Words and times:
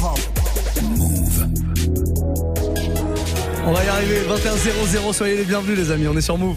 Move. 0.00 1.46
On 3.66 3.72
va 3.72 3.84
y 3.84 3.88
arriver, 3.88 4.20
21 4.26 5.12
soyez 5.12 5.36
les 5.36 5.44
bienvenus 5.44 5.76
les 5.76 5.90
amis, 5.90 6.08
on 6.08 6.16
est 6.16 6.22
sur 6.22 6.38
Move. 6.38 6.56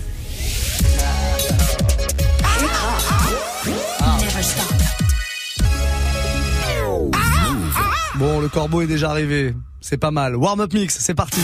Bon, 8.15 8.39
le 8.39 8.47
corbeau 8.47 8.81
est 8.81 8.87
déjà 8.87 9.09
arrivé. 9.09 9.53
C'est 9.81 9.97
pas 9.97 10.11
mal. 10.11 10.37
Warm 10.37 10.61
up 10.61 10.73
mix, 10.73 10.97
c'est 10.99 11.13
parti. 11.13 11.41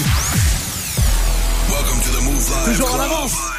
Welcome 1.70 2.00
to 2.00 2.18
the 2.18 2.24
Move 2.24 2.68
Live 2.68 2.78
Toujours 2.78 2.96
en 2.96 3.00
avance. 3.00 3.59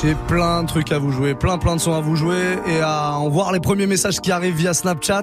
J'ai 0.00 0.14
plein 0.28 0.62
de 0.62 0.68
trucs 0.68 0.92
à 0.92 0.98
vous 0.98 1.10
jouer, 1.10 1.34
plein 1.34 1.58
plein 1.58 1.74
de 1.74 1.80
sons 1.80 1.94
à 1.94 2.00
vous 2.00 2.14
jouer 2.14 2.58
et 2.68 2.80
à 2.80 3.14
en 3.14 3.28
voir 3.28 3.50
les 3.52 3.58
premiers 3.58 3.86
messages 3.86 4.20
qui 4.20 4.30
arrivent 4.30 4.54
via 4.54 4.72
Snapchat. 4.72 5.22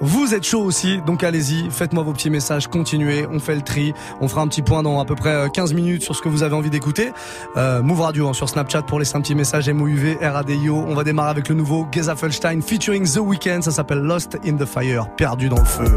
Vous 0.00 0.32
êtes 0.32 0.44
chaud 0.44 0.62
aussi, 0.62 1.00
donc 1.06 1.22
allez-y, 1.24 1.68
faites-moi 1.70 2.04
vos 2.04 2.12
petits 2.12 2.30
messages, 2.30 2.68
continuez, 2.68 3.26
on 3.30 3.38
fait 3.38 3.54
le 3.54 3.62
tri, 3.62 3.92
on 4.20 4.28
fera 4.28 4.40
un 4.40 4.48
petit 4.48 4.62
point 4.62 4.82
dans 4.82 5.00
à 5.00 5.04
peu 5.04 5.14
près 5.14 5.34
euh, 5.34 5.48
15 5.48 5.74
minutes 5.74 6.02
sur 6.02 6.16
ce 6.16 6.22
que 6.22 6.28
vous 6.28 6.42
avez 6.42 6.54
envie 6.54 6.70
d'écouter. 6.70 7.12
Euh, 7.56 7.82
Move 7.82 8.00
Radio 8.00 8.28
hein, 8.28 8.32
sur 8.32 8.48
Snapchat 8.48 8.82
pour 8.82 8.98
laisser 8.98 9.16
un 9.16 9.20
petit 9.20 9.34
message 9.34 9.68
MOUV, 9.68 10.18
RADIO. 10.22 10.84
On 10.88 10.94
va 10.94 11.04
démarrer 11.04 11.30
avec 11.30 11.48
le 11.48 11.56
nouveau 11.56 11.86
Gezafelstein 11.92 12.62
featuring 12.62 13.06
The 13.06 13.18
Weeknd, 13.18 13.60
ça 13.62 13.72
s'appelle 13.72 13.98
Lost 13.98 14.38
in 14.46 14.56
the 14.56 14.64
Fire, 14.64 15.08
perdu 15.16 15.48
dans 15.48 15.58
le 15.58 15.64
feu. 15.64 15.96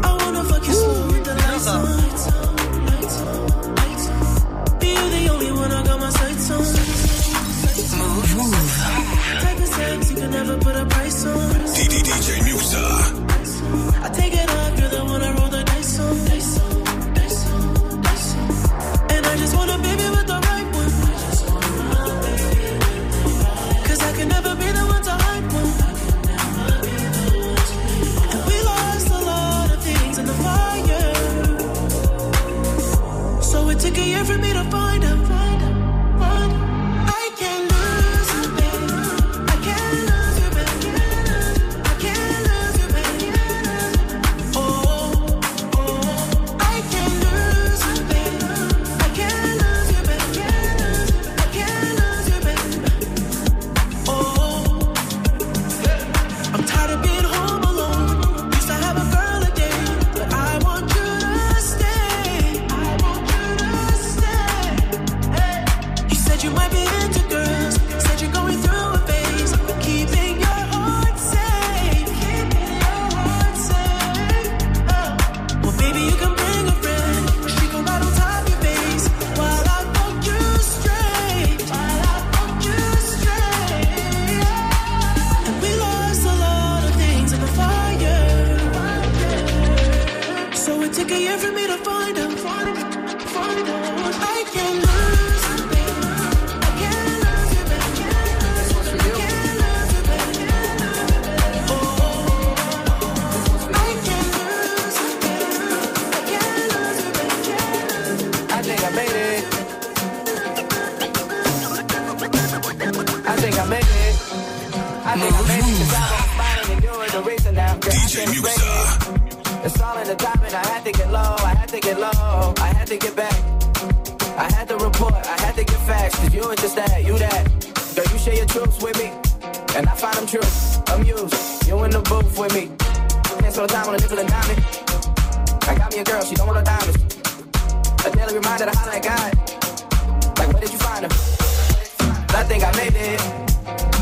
Made 142.92 143.14
it. 143.14 143.20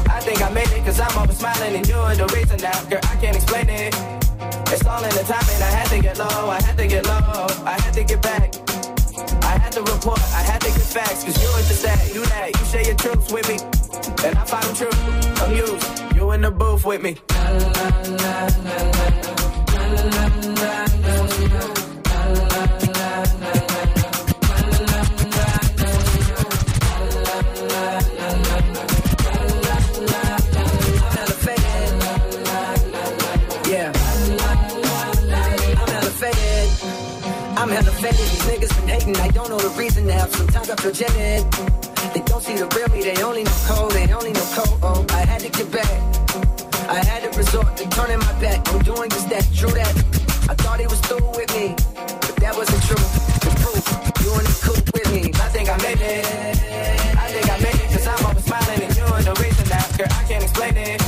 I 0.09 0.21
think 0.21 0.43
I 0.43 0.51
made 0.51 0.69
it, 0.69 0.85
cause 0.85 1.01
I'm 1.01 1.17
always 1.17 1.39
smiling 1.39 1.77
and 1.77 1.87
you're 1.89 2.15
the 2.15 2.27
reason 2.35 2.61
now. 2.61 2.79
Girl, 2.85 3.01
I 3.05 3.17
can't 3.17 3.37
explain 3.37 3.69
it. 3.69 3.95
It's 4.73 4.87
all 4.87 5.03
in 5.03 5.11
the 5.11 5.25
timing. 5.25 5.63
I 5.63 5.71
had 5.71 5.89
to 5.89 6.01
get 6.01 6.19
low, 6.19 6.51
I 6.51 6.61
had 6.63 6.77
to 6.79 6.87
get 6.87 7.07
low, 7.07 7.47
I 7.65 7.79
had 7.81 7.95
to 7.95 8.05
get 8.05 8.23
back. 8.23 8.55
I 9.43 9.59
had 9.59 9.73
to 9.73 9.83
report, 9.83 10.21
I 10.35 10.43
had 10.43 10.61
to 10.63 10.69
get 10.69 10.83
facts, 10.83 11.25
cause 11.25 11.41
you 11.43 11.49
ain't 11.57 11.67
just 11.67 11.83
that, 11.83 12.15
you 12.15 12.25
that. 12.27 12.51
You 12.59 12.65
share 12.67 12.85
your 12.85 12.97
truths 12.97 13.33
with 13.33 13.49
me, 13.49 13.59
and 14.25 14.39
I 14.39 14.45
find 14.45 14.65
them 14.65 14.75
true. 14.75 14.95
Amused, 15.45 16.15
you 16.15 16.31
in 16.33 16.43
the 16.43 16.51
booth 16.51 16.85
with 16.85 17.03
me. 17.03 17.17
Yeah. 20.11 20.40
Faded. 38.01 38.17
These 38.17 38.47
niggas 38.49 38.73
been 38.81 38.89
hating. 38.89 39.17
I 39.17 39.29
don't 39.29 39.51
know 39.51 39.59
the 39.59 39.69
reason 39.77 40.07
now. 40.07 40.25
Sometimes 40.25 40.71
I 40.71 40.77
feel 40.77 40.93
jaded. 40.93 41.45
They 42.15 42.23
don't 42.25 42.43
see 42.43 42.57
the 42.57 42.65
real 42.75 42.89
me. 42.89 43.03
They 43.03 43.23
only 43.23 43.45
know 43.45 43.59
cold. 43.69 43.93
They 43.93 44.11
only 44.11 44.33
know 44.33 44.47
cold. 44.57 44.79
Oh, 44.83 45.05
I 45.11 45.27
had 45.29 45.41
to 45.43 45.51
get 45.51 45.71
back. 45.71 45.93
I 46.89 47.05
had 47.05 47.31
to 47.31 47.37
resort 47.37 47.77
to 47.77 47.85
turning 47.91 48.19
my 48.19 48.33
back. 48.41 48.67
I'm 48.73 48.81
doing 48.83 49.11
just 49.11 49.29
that. 49.29 49.45
True 49.55 49.71
that. 49.73 49.95
I 50.49 50.55
thought 50.55 50.81
he 50.81 50.87
was 50.87 51.01
through 51.01 51.29
with 51.37 51.53
me, 51.55 51.77
but 52.25 52.37
that 52.41 52.57
wasn't 52.57 52.83
true. 52.89 53.05
The 53.45 53.53
proof. 53.61 53.85
You 54.25 54.33
in 54.33 54.45
the 54.49 54.57
coop 54.65 54.85
with 54.97 55.09
me. 55.13 55.23
I 55.37 55.49
think 55.53 55.69
I 55.69 55.77
made 55.85 56.01
it. 56.01 56.25
I 57.21 57.29
think 57.29 57.47
I 57.53 57.57
made 57.61 57.77
it. 57.85 57.89
Cause 57.93 58.07
I'm 58.09 58.25
always 58.25 58.45
smiling 58.49 58.81
and 58.81 58.97
you're 58.97 59.23
the 59.29 59.37
reason 59.45 59.69
now. 59.69 59.85
Girl, 59.99 60.09
I 60.09 60.25
can't 60.25 60.43
explain 60.43 60.77
it. 60.79 61.00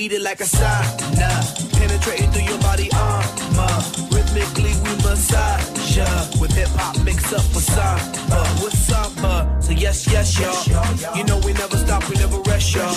Heated 0.00 0.22
like 0.22 0.40
a 0.40 0.44
sauna. 0.44 1.30
Penetrating 1.76 2.30
through 2.32 2.48
your 2.48 2.58
body 2.60 2.88
armor. 2.96 3.76
Rhythmically 4.10 4.72
we 4.82 4.92
massage 5.04 5.96
ya. 5.96 6.06
With 6.40 6.52
hip 6.56 6.72
hop 6.80 6.96
mix 7.04 7.32
up 7.32 7.44
with 7.54 7.66
samba, 7.74 8.40
with 8.62 8.76
samba. 8.88 9.32
So 9.60 9.72
yes, 9.72 10.10
yes, 10.10 10.38
y'all. 10.38 11.16
You 11.16 11.24
know 11.24 11.38
we 11.44 11.52
never 11.52 11.76
stop, 11.76 12.08
we 12.08 12.16
never 12.16 12.38
rest, 12.50 12.74
y'all. 12.74 12.94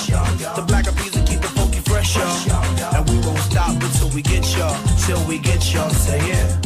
The 0.56 0.64
black 0.66 0.88
of 0.88 0.96
will 0.96 1.26
keep 1.28 1.42
the 1.42 1.52
funky 1.58 1.80
fresh, 1.80 2.16
y'all. 2.16 2.96
And 2.96 3.04
we 3.10 3.18
won't 3.26 3.44
stop 3.52 3.76
until 3.84 4.10
we 4.16 4.22
get 4.22 4.46
y'all, 4.56 4.78
till 5.06 5.22
we 5.28 5.40
get 5.40 5.74
y'all. 5.74 5.90
Say 5.90 6.20
it. 6.20 6.48
Warm 6.48 6.63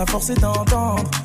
il 0.00 0.06
sera 0.06 0.06
forcé 0.06 0.34
d'entendre. 0.34 1.19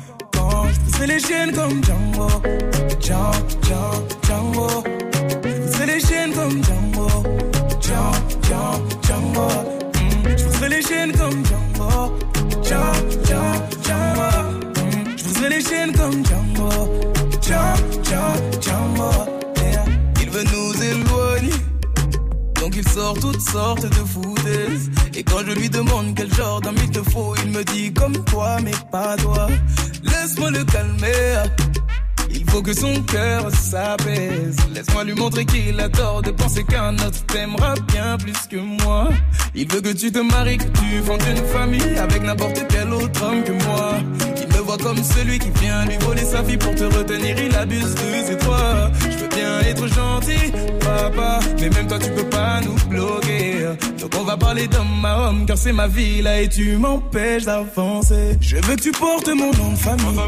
Tu 40.06 40.12
te 40.12 40.18
maries, 40.20 40.58
que 40.58 40.64
tu 40.78 41.02
fondes 41.04 41.22
une 41.28 41.44
famille 41.46 41.98
avec 41.98 42.22
n'importe 42.22 42.64
quel 42.68 42.92
autre 42.92 43.24
homme 43.24 43.42
que 43.42 43.52
moi. 43.64 43.94
Il 44.40 44.56
me 44.56 44.60
voit 44.62 44.76
comme 44.76 45.02
celui 45.02 45.38
qui 45.40 45.50
vient 45.60 45.84
lui 45.84 45.96
voler 45.98 46.22
sa 46.22 46.42
vie 46.42 46.56
pour 46.56 46.74
te 46.76 46.84
retenir. 46.84 47.34
Il 47.44 47.54
abuse 47.56 47.94
de 47.94 48.00
c'est 48.24 48.38
toi. 48.38 48.90
Je 49.10 49.16
veux 49.16 49.28
bien 49.28 49.60
être 49.68 49.86
gentil, 49.88 50.52
papa, 50.78 51.40
mais 51.58 51.70
même 51.70 51.88
toi 51.88 51.98
tu 51.98 52.10
peux 52.10 52.28
pas 52.28 52.60
nous 52.60 52.76
bloquer. 52.88 53.66
Donc 53.98 54.12
on 54.20 54.22
va 54.22 54.36
parler 54.36 54.68
d'homme 54.68 55.04
à 55.04 55.28
homme, 55.28 55.44
car 55.44 55.58
c'est 55.58 55.72
ma 55.72 55.88
vie 55.88 56.22
là 56.22 56.40
et 56.40 56.48
tu 56.48 56.76
m'empêches 56.76 57.44
d'avancer. 57.44 58.36
Je 58.40 58.56
veux 58.56 58.76
que 58.76 58.82
tu 58.82 58.92
portes 58.92 59.28
mon 59.28 59.50
nom 59.52 59.72
de 59.72 59.78
famille, 59.78 60.20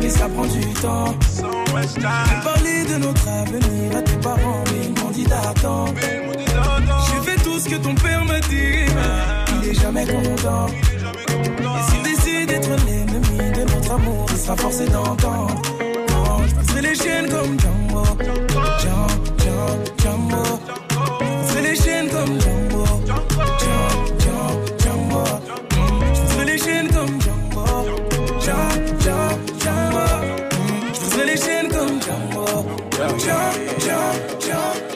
mais 0.00 0.08
ça 0.08 0.28
prend 0.30 0.46
du 0.46 0.66
temps. 0.80 1.14
J'ai 1.94 2.00
parlé 2.42 2.84
de 2.90 2.96
notre 3.04 3.28
avenir 3.28 3.96
à 3.98 4.00
tes 4.00 4.16
parents, 4.16 4.64
mais 4.66 4.86
ils 4.86 5.02
m'ont 5.02 5.10
dit 5.10 5.24
d'attendre. 5.24 5.92
Tout 7.58 7.64
ce 7.64 7.70
que 7.70 7.82
ton 7.82 7.94
père 7.96 8.24
m'a 8.24 8.38
dit, 8.38 8.86
il 9.60 9.68
est 9.68 9.74
jamais 9.74 10.06
content. 10.06 10.68
Et 10.68 11.90
s'il 11.90 12.02
décide 12.04 12.48
d'être 12.50 12.70
l'ennemi 12.86 13.50
de 13.50 13.74
notre 13.74 13.90
amour, 13.90 14.26
il 14.30 14.38
sera 14.38 14.56
forcé 14.56 14.86
d'entendre. 14.86 15.60
Non, 16.08 16.46
je 16.46 16.54
passerai 16.54 16.82
les 16.82 16.94
chaînes 16.94 17.28
comme 17.28 17.58
Django, 17.58 18.04
Django, 18.78 19.08
Django. 20.00 20.44
Je 21.18 21.26
passerai 21.26 21.62
les 21.62 21.74
chaînes 21.74 22.08
comme 22.10 22.40
Django, 22.40 22.84
Django, 23.58 24.44
Django, 24.78 25.24
Je 26.14 26.20
passerai 26.20 26.44
les 26.44 26.58
chaînes 26.58 26.88
comme 26.92 27.20
Django, 27.20 27.66
Django, 28.38 29.16
Django, 29.58 30.04
Je 31.10 31.24
les 31.26 31.36
chaînes 31.36 31.68
comme 31.72 32.00
Django, 32.02 32.46
Django, 32.94 33.18
Django, 33.80 34.06
Django, 34.38 34.87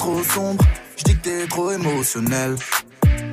trop 0.00 0.22
sombre, 0.22 0.64
je 0.96 1.04
dis 1.04 1.14
que 1.14 1.28
t'es 1.28 1.46
trop 1.46 1.70
émotionnel. 1.70 2.56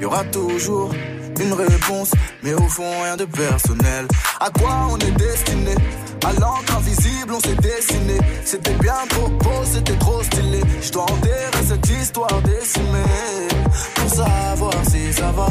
Y 0.02 0.04
aura 0.04 0.26
toujours 0.26 0.92
une 1.40 1.54
réponse, 1.54 2.12
mais 2.44 2.54
au 2.54 2.68
fond 2.68 2.92
rien 3.04 3.16
de 3.16 3.24
personnel. 3.24 4.06
À 4.42 4.50
quoi 4.50 4.90
on 4.92 4.98
est 4.98 5.12
destiné? 5.12 5.76
À 6.26 6.34
l'encre 6.34 6.76
invisible, 6.76 7.34
on 7.34 7.40
s'est 7.40 7.56
dessiné. 7.56 8.18
C'était 8.44 8.74
bien 8.82 9.00
trop 9.08 9.30
beau, 9.30 9.64
c'était 9.64 9.98
trop 9.98 10.22
stylé. 10.24 10.60
Je 10.82 10.92
dois 10.92 11.04
enterrer 11.04 11.64
cette 11.66 11.90
histoire 11.90 12.42
décimée 12.42 13.48
pour 13.96 14.10
savoir 14.10 14.74
si 14.92 15.14
ça 15.14 15.32
va. 15.32 15.48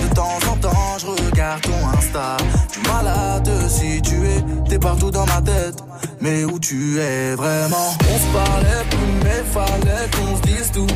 De 0.00 0.14
temps 0.14 0.38
en 0.52 0.56
temps, 0.56 0.98
je 1.00 1.06
regarde 1.06 1.62
ton 1.62 1.98
Insta. 1.98 2.36
Du 2.72 2.88
mal 2.88 3.08
à 3.08 3.40
te 3.40 3.68
situer, 3.68 4.36
t'es 4.68 4.78
partout 4.78 5.10
dans 5.10 5.26
ma 5.26 5.42
tête. 5.42 5.82
Mais 6.20 6.44
où 6.44 6.60
tu 6.60 7.00
es 7.00 7.34
vraiment? 7.34 7.96
On 7.98 8.18
se 8.18 8.32
parlait 8.32 8.84
plus, 8.90 8.99
mais 9.30 9.44
fallait 9.44 10.08
qu'on 10.16 10.36
se 10.36 10.42
dise 10.42 10.70
tout. 10.72 10.86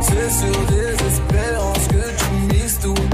C'est 0.00 0.30
sur 0.30 0.66
des 0.66 0.92
espérances 1.06 1.88
que 1.88 2.04
tu 2.18 2.54
mises 2.54 2.78
tout. 2.80 3.11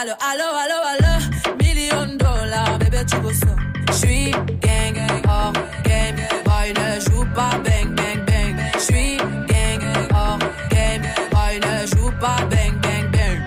Allo, 0.00 0.14
allo, 0.20 0.44
allo, 0.54 0.78
allo. 0.92 1.56
Million 1.58 2.06
de 2.06 2.18
dollars, 2.18 2.78
bébé, 2.78 3.04
tu 3.10 3.16
veux 3.16 3.32
ça? 3.32 3.54
J'suis 3.92 4.30
gang, 4.60 4.96
hors 5.28 5.52
game. 5.82 6.16
Boy, 6.44 6.72
ne 6.72 7.00
joue 7.00 7.26
pas 7.34 7.58
bang, 7.64 7.94
bang, 7.96 8.24
bang. 8.26 8.56
J'suis 8.78 9.16
gang, 9.16 9.82
hors 10.14 10.38
game. 10.70 11.02
Boy, 11.32 11.58
ne 11.58 11.86
joue 11.86 12.12
pas 12.20 12.40
bang, 12.50 12.74
bang, 12.80 13.10
bang. 13.10 13.38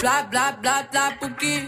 Bla, 0.00 0.26
bla, 0.30 0.52
bla, 0.60 0.84
bla, 0.90 1.12
pouki. 1.20 1.64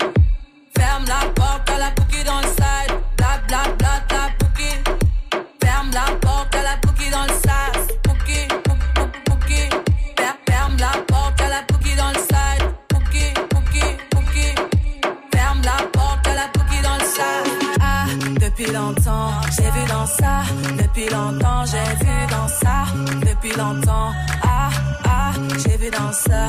Ferme 0.77 1.05
la 1.07 1.29
porte 1.35 1.71
à 1.71 1.79
la 1.79 1.91
pouki 1.93 2.23
dans 2.25 2.41
le 2.41 2.49
side. 2.49 2.93
Bla, 3.17 3.41
bla, 3.49 3.63
bla, 3.79 4.03
bla, 4.09 4.31
ça. 20.07 20.43
Depuis 20.79 21.09
longtemps, 21.09 21.65
j'ai 21.65 22.05
vu 22.05 22.27
dans 22.31 22.49
ça. 22.49 22.85
Depuis 23.21 23.57
longtemps, 23.57 24.13
ah, 24.43 24.71
ah, 25.05 25.33
j'ai 25.63 25.77
vu 25.77 25.91
dans 25.91 26.13
ça. 26.13 26.49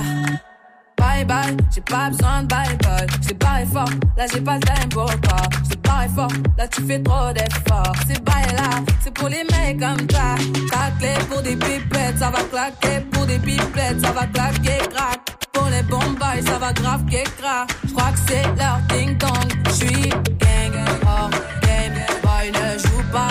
Bye 0.97 1.25
bye, 1.25 1.57
j'ai 1.73 1.81
pas 1.81 2.09
besoin 2.09 2.43
de 2.43 2.47
bye 2.47 2.77
bye. 2.77 3.07
J'ai 3.27 3.33
barré 3.33 3.65
fort, 3.65 3.89
là 4.17 4.25
j'ai 4.31 4.41
pas 4.41 4.55
le 4.55 4.61
time 4.61 4.89
pour 4.89 5.05
toi. 5.05 5.41
J'ai 5.69 5.75
barré 5.77 6.07
fort, 6.15 6.31
là 6.57 6.67
tu 6.67 6.81
fais 6.83 7.01
trop 7.01 7.33
d'efforts. 7.33 7.95
C'est 8.07 8.23
bye 8.23 8.55
là, 8.55 8.69
c'est 9.01 9.13
pour 9.13 9.29
les 9.29 9.43
mecs 9.43 9.79
comme 9.79 10.07
toi. 10.07 10.35
Ta 10.71 11.25
pour 11.29 11.41
des 11.41 11.55
pipettes, 11.55 12.17
ça 12.19 12.29
va 12.29 12.43
claquer. 12.43 13.01
Pour 13.11 13.25
des 13.25 13.39
pipettes, 13.39 14.01
ça 14.03 14.11
va 14.11 14.25
claquer, 14.27 14.79
crack. 14.93 15.37
Pour 15.53 15.67
les 15.69 15.83
bombes, 15.83 16.17
ça 16.45 16.57
va 16.59 16.73
grave 16.73 17.05
crack. 17.05 17.69
J'crois 17.87 18.11
que 18.11 18.19
c'est 18.27 18.43
leur 18.57 18.79
ding 18.89 19.17
dong. 19.17 19.49
J'suis 19.69 20.09
gang, 20.09 20.85
hors 21.05 21.29
game. 21.61 21.93
Boy 22.23 22.51
ne 22.51 22.77
joue 22.77 23.03
pas 23.11 23.29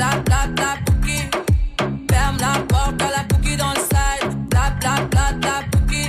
Bla 0.00 0.08
bla 0.08 0.22
bla 0.24 0.46
bla 0.56 0.76
pouki. 0.86 1.18
Ferme 2.10 2.38
la 2.38 2.58
porte 2.70 3.02
à 3.02 3.10
la 3.16 3.22
pouki 3.28 3.54
dans 3.54 3.68
le 3.68 3.80
side. 3.90 4.34
Bla 4.48 4.70
bla 4.80 4.94
bla 5.10 5.32
bla 5.34 5.56
pouki. 5.70 6.04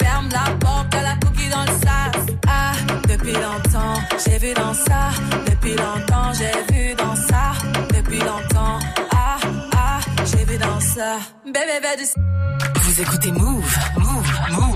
Ferme 0.00 0.28
la 0.32 0.50
porte 0.58 0.92
à 0.92 1.02
la 1.02 1.14
pouki 1.20 1.48
dans 1.48 1.62
le 1.62 1.74
sas. 1.84 2.26
Ah, 2.48 2.72
depuis 3.08 3.32
longtemps, 3.32 3.94
j'ai 4.24 4.38
vu 4.38 4.52
dans 4.54 4.74
ça. 4.74 5.02
Depuis 5.48 5.76
longtemps, 5.76 6.32
j'ai 6.32 6.74
vu 6.74 6.94
dans 6.96 7.14
ça. 7.14 7.52
Depuis 7.96 8.18
longtemps, 8.18 8.78
ah, 9.12 9.38
ah, 9.76 10.00
j'ai 10.24 10.44
vu 10.44 10.58
dans 10.58 10.80
ça. 10.80 11.18
Bébé, 11.44 11.60
bébé 11.80 12.02
du 12.02 12.80
Vous 12.80 13.00
écoutez 13.02 13.30
Move, 13.30 13.78
Move, 13.98 14.32
Move, 14.50 14.75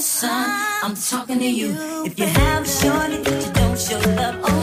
son, 0.00 0.48
I'm 0.82 0.94
talking 0.94 1.38
to 1.38 1.50
you. 1.50 1.76
If 2.04 2.18
you 2.18 2.26
have 2.26 2.64
a 2.64 2.68
shorty 2.68 3.16
that 3.22 3.46
you 3.46 3.52
don't 3.52 3.78
show 3.78 3.98
love. 4.16 4.59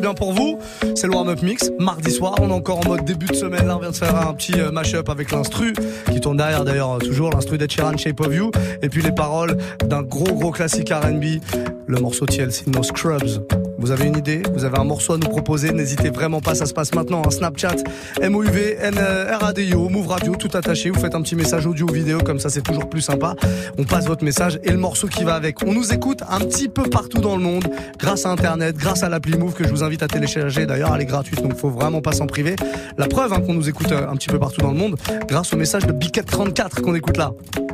Bien 0.00 0.14
pour 0.14 0.32
vous. 0.32 0.58
C'est 0.94 1.06
le 1.06 1.14
warm-up 1.14 1.42
mix, 1.42 1.70
mardi 1.78 2.10
soir, 2.10 2.34
on 2.40 2.50
est 2.50 2.52
encore 2.52 2.80
en 2.84 2.88
mode 2.88 3.04
début 3.04 3.26
de 3.26 3.34
semaine. 3.34 3.66
Là, 3.66 3.76
on 3.76 3.80
vient 3.80 3.90
de 3.90 3.96
faire 3.96 4.16
un 4.16 4.34
petit 4.34 4.58
euh, 4.58 4.70
mash-up 4.70 5.08
avec 5.08 5.30
l'instru, 5.30 5.72
qui 6.12 6.20
tourne 6.20 6.36
derrière 6.36 6.64
d'ailleurs 6.64 6.94
euh, 6.94 6.98
toujours, 6.98 7.30
l'instru 7.30 7.58
d'Ed 7.58 7.70
Sheeran, 7.70 7.96
Shape 7.96 8.20
of 8.20 8.34
You. 8.34 8.50
Et 8.82 8.88
puis 8.88 9.02
les 9.02 9.12
paroles 9.12 9.56
d'un 9.84 10.02
gros 10.02 10.34
gros 10.34 10.50
classique 10.50 10.90
R&B, 10.90 11.40
le 11.86 12.00
morceau 12.00 12.26
TLC 12.26 12.64
No 12.68 12.82
Scrubs. 12.82 13.40
Vous 13.78 13.90
avez 13.90 14.06
une 14.06 14.16
idée 14.16 14.42
Vous 14.54 14.64
avez 14.64 14.78
un 14.78 14.84
morceau 14.84 15.14
à 15.14 15.18
nous 15.18 15.28
proposer 15.28 15.72
N'hésitez 15.72 16.10
vraiment 16.10 16.40
pas, 16.40 16.54
ça 16.54 16.66
se 16.66 16.72
passe 16.72 16.94
maintenant. 16.94 17.22
Un 17.26 17.30
Snapchat, 17.30 17.76
MOUV, 18.22 18.76
N, 18.80 18.94
euh, 18.98 19.36
RADIO, 19.38 19.88
Move 19.88 20.08
Radio, 20.08 20.34
tout 20.34 20.50
attaché. 20.54 20.90
Vous 20.90 21.00
faites 21.00 21.14
un 21.14 21.22
petit 21.22 21.36
message 21.36 21.66
audio 21.66 21.86
ou 21.88 21.92
vidéo, 21.92 22.18
comme 22.18 22.40
ça 22.40 22.48
c'est 22.48 22.62
toujours 22.62 22.88
plus 22.88 23.02
sympa. 23.02 23.34
On 23.78 23.84
passe 23.84 24.06
votre 24.06 24.24
message 24.24 24.58
et 24.62 24.70
le 24.70 24.78
morceau 24.78 25.08
qui 25.08 25.24
va 25.24 25.34
avec. 25.34 25.62
On 25.62 25.72
nous 25.72 25.92
écoute 25.92 26.22
un 26.28 26.38
petit 26.40 26.68
peu 26.68 26.84
partout 26.84 27.20
dans 27.20 27.36
le 27.36 27.42
monde, 27.42 27.64
grâce 27.98 28.26
à 28.26 28.30
Internet, 28.30 28.76
grâce 28.76 29.02
à 29.02 29.08
l'appli 29.08 29.36
Move 29.36 29.54
que 29.54 29.64
je 29.64 29.70
vous 29.70 29.84
invite 29.84 30.02
à 30.02 30.08
télécharger. 30.08 30.66
D'ailleurs, 30.66 30.94
elle 30.94 31.02
est 31.02 31.06
gratuite, 31.06 31.42
donc 31.42 31.56
faut 31.56 31.70
vraiment 31.70 32.00
pas 32.00 32.12
s'en 32.12 32.26
priver. 32.26 32.56
La 32.96 33.06
preuve 33.08 33.32
hein, 33.32 33.40
qu'on 33.40 33.54
nous 33.54 33.68
écoute 33.68 33.92
euh, 33.92 34.08
un 34.08 34.16
petit 34.16 34.28
peu 34.28 34.38
partout 34.38 34.60
dans 34.60 34.70
le 34.70 34.78
monde, 34.78 34.96
grâce 35.28 35.52
au 35.52 35.56
message 35.56 35.86
de 35.86 35.92
Biquette34 35.92 36.80
qu'on 36.80 36.94
écoute 36.94 37.16
là. 37.16 37.32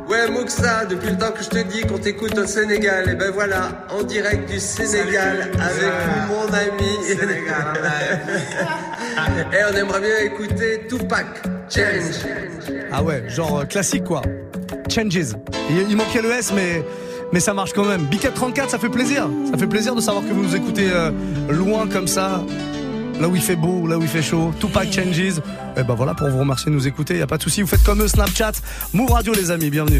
Ouais, 0.09 0.29
Muxa, 0.29 0.85
depuis 0.85 1.11
le 1.11 1.17
temps 1.17 1.31
que 1.31 1.43
je 1.43 1.49
te 1.49 1.63
dis 1.63 1.81
qu'on 1.81 1.97
t'écoute 1.97 2.37
au 2.37 2.45
Sénégal, 2.45 3.09
et 3.09 3.15
ben 3.15 3.31
voilà, 3.31 3.85
en 3.89 4.03
direct 4.03 4.51
du 4.51 4.59
Sénégal 4.59 5.49
avec 5.59 5.92
mon 6.27 6.53
ami. 6.53 6.97
et 9.53 9.63
on 9.71 9.75
aimerait 9.75 10.01
bien 10.01 10.17
écouter 10.25 10.81
Tupac, 10.89 11.25
Change. 11.69 12.25
Ah 12.91 13.03
ouais, 13.03 13.23
genre 13.29 13.59
euh, 13.59 13.65
classique 13.65 14.03
quoi. 14.03 14.21
Changes. 14.89 15.35
Il, 15.69 15.89
il 15.89 15.95
manquait 15.95 16.21
le 16.21 16.31
S, 16.31 16.51
mais, 16.55 16.83
mais 17.31 17.39
ça 17.39 17.53
marche 17.53 17.73
quand 17.73 17.85
même. 17.85 18.03
Bicat 18.05 18.31
34, 18.31 18.69
ça 18.69 18.79
fait 18.79 18.89
plaisir. 18.89 19.29
Ça 19.51 19.57
fait 19.57 19.67
plaisir 19.67 19.95
de 19.95 20.01
savoir 20.01 20.23
que 20.23 20.33
vous 20.33 20.43
nous 20.43 20.55
écoutez 20.55 20.89
euh, 20.91 21.11
loin 21.49 21.87
comme 21.87 22.07
ça. 22.07 22.43
Là 23.19 23.27
où 23.27 23.35
il 23.35 23.41
fait 23.41 23.55
beau, 23.55 23.87
là 23.87 23.97
où 23.97 24.01
il 24.01 24.07
fait 24.07 24.21
chaud. 24.21 24.51
Tupac 24.59 24.91
Changes. 24.91 25.39
Et 25.77 25.83
ben 25.83 25.95
voilà, 25.95 26.13
pour 26.13 26.29
vous 26.29 26.39
remercier 26.39 26.71
de 26.71 26.75
nous 26.75 26.87
écouter, 26.87 27.17
y 27.17 27.21
a 27.21 27.27
pas 27.27 27.37
de 27.37 27.43
souci. 27.43 27.61
Vous 27.61 27.67
faites 27.67 27.83
comme 27.83 28.01
eux, 28.01 28.07
Snapchat. 28.07 28.53
Move 28.93 29.11
Radio, 29.11 29.33
les 29.33 29.51
amis, 29.51 29.69
bienvenue. 29.69 29.99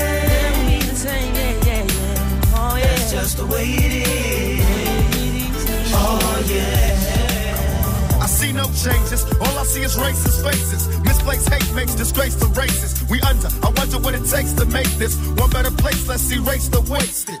Oh 5.93 6.43
yeah. 6.47 8.21
I 8.21 8.25
see 8.27 8.53
no 8.53 8.63
changes. 8.71 9.25
All 9.41 9.57
I 9.57 9.63
see 9.63 9.81
is 9.81 9.97
racist 9.97 10.41
faces. 10.41 10.87
Misplaced 11.03 11.49
hate 11.49 11.73
makes 11.75 11.93
disgrace 11.93 12.35
to 12.35 12.45
races. 12.47 13.03
We 13.09 13.19
under. 13.21 13.49
I 13.61 13.71
wonder 13.75 13.99
what 13.99 14.13
it 14.15 14.25
takes 14.25 14.53
to 14.53 14.65
make 14.65 14.87
this 14.97 15.17
one 15.35 15.49
better 15.49 15.71
place. 15.71 16.07
Let's 16.07 16.31
erase 16.31 16.69
the 16.69 16.79
wasted. 16.81 17.40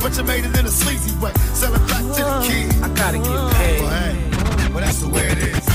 But 0.00 0.16
you 0.16 0.24
made 0.24 0.44
it 0.44 0.58
in 0.58 0.64
a 0.64 0.70
sleazy 0.70 1.14
way. 1.18 1.32
Sell 1.52 1.74
it 1.74 1.86
back 1.88 2.00
to 2.00 2.06
the 2.08 2.44
kid. 2.48 2.82
I 2.82 2.88
gotta 2.94 3.18
get 3.18 3.52
paid. 3.54 3.80
Well, 3.82 3.90
hey, 3.90 4.70
well, 4.72 4.80
that's 4.80 5.00
the 5.00 5.08
way 5.08 5.26
it 5.28 5.38
is. 5.38 5.69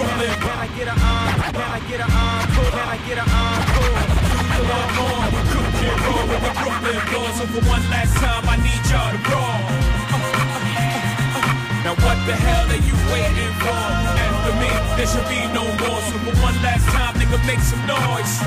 Can 0.00 0.16
I 0.16 0.68
get 0.76 0.88
an 0.88 0.96
encore? 0.96 1.52
Can 1.52 1.68
I 1.68 1.80
get 1.84 2.00
an 2.00 2.08
encore? 2.08 2.72
Can 2.72 2.88
I 2.88 2.98
get 3.04 3.18
an 3.20 3.28
encore? 3.28 4.00
Do 4.32 4.36
you 4.48 4.64
want 4.64 4.90
more? 4.96 5.24
Cook 5.52 5.76
it 5.84 5.96
roll 6.08 6.24
with 6.24 6.40
the 6.40 6.52
Brooklyn. 6.56 6.96
Boys, 7.12 7.36
so 7.36 7.44
for 7.52 7.62
one 7.68 7.84
last 7.92 8.16
time, 8.16 8.44
I 8.48 8.56
need 8.64 8.80
y'all 8.88 9.12
to 9.12 9.20
roll. 9.28 9.60
Now 11.84 11.94
what 12.00 12.16
the 12.24 12.32
hell 12.32 12.64
are 12.64 12.80
you 12.80 12.96
waiting 13.12 13.52
for? 13.60 13.76
After 14.24 14.52
me, 14.56 14.72
there 14.96 15.08
should 15.08 15.28
be 15.28 15.44
no 15.52 15.68
more. 15.68 16.00
So 16.08 16.16
for 16.24 16.34
one 16.40 16.56
last 16.64 16.88
time, 16.96 17.20
nigga, 17.20 17.36
make 17.44 17.60
some 17.60 17.84
noise. 17.84 18.40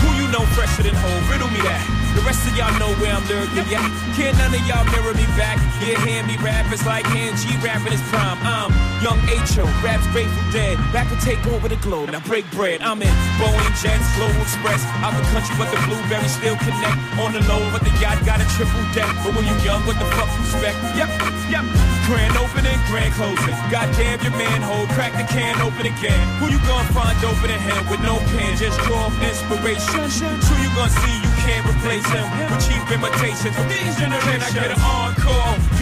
Who 0.00 0.08
you 0.16 0.26
know 0.32 0.44
fresher 0.56 0.88
than 0.88 0.96
home? 0.96 1.22
Riddle 1.28 1.52
me 1.52 1.60
that. 1.68 1.84
The 2.16 2.24
rest 2.24 2.48
of 2.48 2.56
y'all 2.56 2.72
know 2.80 2.92
where 2.96 3.12
I'm 3.12 3.24
lurking, 3.28 3.68
yeah. 3.68 3.84
Can't 4.16 4.36
none 4.40 4.56
of 4.56 4.64
y'all 4.64 4.88
mirror 4.88 5.12
me 5.12 5.28
back. 5.36 5.60
Yeah, 5.84 6.00
hear 6.04 6.24
me 6.24 6.40
rap, 6.40 6.72
it's 6.72 6.86
like 6.86 7.04
hand 7.12 7.36
G 7.36 7.56
rapping 7.60 7.92
his 7.92 8.02
prime. 8.08 8.40
I'm 8.42 8.87
young 9.02 9.18
H.O., 9.28 9.64
raps 9.82 10.06
Grateful 10.10 10.42
Dead. 10.50 10.76
Back 10.92 11.08
to 11.10 11.18
take 11.24 11.40
over 11.54 11.68
the 11.68 11.78
globe, 11.84 12.10
now 12.10 12.20
break 12.20 12.48
bread. 12.52 12.82
I'm 12.82 13.02
in 13.02 13.14
Boeing 13.38 13.74
Jets, 13.78 14.06
Global 14.16 14.42
Express. 14.42 14.82
Out 15.02 15.14
the 15.14 15.24
country, 15.30 15.54
but 15.58 15.70
the 15.70 15.78
blueberries 15.86 16.34
still 16.34 16.56
connect. 16.58 16.98
On 17.18 17.32
the 17.32 17.42
low, 17.46 17.62
but 17.70 17.82
the 17.82 17.92
yacht 18.02 18.18
got 18.26 18.40
a 18.40 18.46
triple 18.56 18.82
deck. 18.94 19.10
But 19.22 19.34
when 19.34 19.46
you 19.46 19.54
young, 19.62 19.82
what 19.86 19.98
the 19.98 20.08
fuck 20.18 20.30
you 20.34 20.42
expect? 20.42 20.78
Yep, 20.98 21.10
yep. 21.50 21.64
Grand 22.08 22.34
opening, 22.40 22.78
grand 22.88 23.12
closing. 23.14 23.56
Goddamn 23.68 24.18
your 24.24 24.34
manhole, 24.34 24.86
crack 24.96 25.12
the 25.12 25.26
can 25.28 25.60
open 25.60 25.86
again. 25.86 26.18
Who 26.40 26.48
you 26.48 26.58
gonna 26.64 26.88
find 26.96 27.14
open 27.20 27.50
in 27.50 27.60
him 27.60 27.82
with 27.90 28.00
no 28.00 28.16
pen? 28.32 28.56
Just 28.56 28.80
draw 28.88 29.12
off 29.12 29.16
inspiration. 29.20 30.08
Who 30.08 30.54
you 30.62 30.70
gonna 30.72 30.90
see 30.90 31.16
you 31.20 31.32
can't 31.44 31.64
replace 31.68 32.08
him 32.08 32.26
with 32.32 32.64
cheap 32.64 32.84
imitations 32.88 33.54
from 33.54 33.68
these 33.68 33.94
generations? 34.00 34.42
I 34.42 34.50
get 34.56 34.72
an 34.72 34.80
encore? 34.80 35.77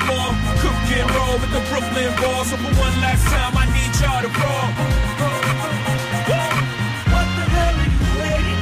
Do 0.00 0.06
you 0.06 0.16
want 0.16 0.36
more? 0.36 0.56
Cook 0.60 0.76
and 0.96 1.10
roll 1.12 1.36
with 1.38 1.52
the 1.52 1.60
Brooklyn 1.68 2.12
balls. 2.20 2.48
So 2.50 2.56
for 2.56 2.72
one 2.80 2.96
last 3.00 3.24
time, 3.28 3.56
I 3.56 3.66
need 3.68 3.92
y'all 4.00 4.22
to 4.24 4.30
roll. 4.32 4.68
What 7.12 7.26
the 7.36 7.44
hell 7.52 7.76
are 7.76 7.90
you 7.90 8.00
waiting 8.16 8.60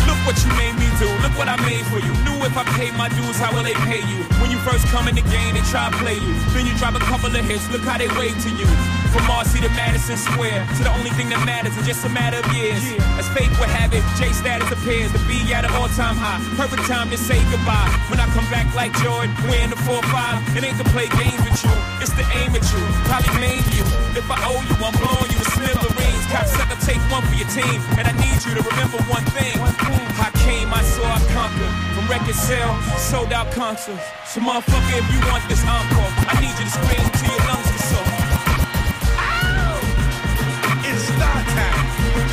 Look 0.08 0.20
what 0.24 0.36
you 0.40 0.50
made 0.56 0.76
me 0.80 0.88
do. 0.98 1.08
Look 1.20 1.34
what 1.36 1.48
I 1.48 1.56
made 1.68 1.84
for 1.86 2.00
you. 2.00 2.12
Knew 2.24 2.38
if 2.44 2.56
I 2.56 2.64
paid 2.76 2.94
my 2.94 3.08
dues, 3.08 3.36
how 3.36 3.52
will 3.52 3.62
they 3.64 3.74
pay 3.84 4.00
you? 4.00 4.24
When 4.40 4.50
you 4.50 4.58
first 4.58 4.86
come 4.88 5.08
in 5.08 5.14
the 5.14 5.26
game, 5.28 5.54
they 5.54 5.64
try 5.68 5.90
to 5.90 5.96
play 5.98 6.14
you. 6.14 6.34
Then 6.56 6.66
you 6.66 6.74
drop 6.76 6.94
a 6.94 7.00
couple 7.00 7.28
of 7.28 7.44
hits. 7.44 7.68
Look 7.70 7.82
how 7.82 7.98
they 7.98 8.08
wave 8.16 8.36
to 8.42 8.50
you. 8.50 8.68
From 9.16 9.32
Marcy 9.32 9.64
to 9.64 9.72
Madison 9.72 10.20
Square, 10.20 10.68
to 10.76 10.84
the 10.84 10.92
only 10.92 11.08
thing 11.16 11.32
that 11.32 11.40
matters 11.48 11.72
in 11.72 11.88
just 11.88 12.04
a 12.04 12.12
matter 12.12 12.36
of 12.36 12.44
years. 12.52 12.84
As 13.16 13.24
fate 13.32 13.48
would 13.56 13.72
have 13.72 13.96
it, 13.96 14.04
J 14.20 14.28
status 14.28 14.68
appears 14.68 15.08
to 15.16 15.20
be 15.24 15.40
at 15.56 15.64
an 15.64 15.72
all-time 15.72 16.20
high. 16.20 16.36
Perfect 16.52 16.84
time 16.84 17.08
to 17.08 17.16
say 17.16 17.40
goodbye. 17.48 17.88
When 18.12 18.20
I 18.20 18.28
come 18.36 18.44
back 18.52 18.68
like 18.76 18.92
Jordan, 19.00 19.32
wearing 19.48 19.72
the 19.72 19.80
4-5, 19.88 20.04
it 20.52 20.68
ain't 20.68 20.76
to 20.76 20.84
play 20.92 21.08
games 21.16 21.40
with 21.48 21.56
you. 21.64 21.72
It's 22.04 22.12
to 22.12 22.28
aim 22.36 22.52
at 22.52 22.60
you, 22.68 22.82
probably 23.08 23.32
maim 23.40 23.64
you. 23.72 23.88
If 24.12 24.28
I 24.28 24.36
owe 24.44 24.60
you, 24.68 24.76
I'm 24.84 24.92
blowing 25.00 25.32
you 25.32 25.38
to 25.40 25.48
smithereens. 25.56 26.24
Cocksucker, 26.28 26.76
take 26.84 27.00
one 27.08 27.24
for 27.24 27.40
your 27.40 27.48
team, 27.56 27.80
and 27.96 28.04
I 28.04 28.12
need 28.20 28.36
you 28.44 28.52
to 28.52 28.60
remember 28.60 29.00
one 29.08 29.24
thing. 29.32 29.56
I 30.20 30.28
came, 30.44 30.68
I 30.76 30.84
saw, 30.84 31.08
I 31.08 31.24
conquered. 31.32 31.72
From 31.96 32.04
them 32.04 32.20
records 32.20 32.36
sell, 32.36 32.68
sold 33.00 33.32
out 33.32 33.48
concerts. 33.56 34.04
So 34.28 34.44
motherfucker, 34.44 35.00
if 35.00 35.08
you 35.08 35.24
want 35.32 35.40
this 35.48 35.64
encore, 35.64 36.12
I 36.28 36.36
need 36.44 36.52
you 36.52 36.68
to 36.68 36.74
scream 36.76 37.00
till 37.16 37.32
your 37.32 37.40
lungs 37.48 37.64
get 37.72 37.80
sore. 37.80 38.05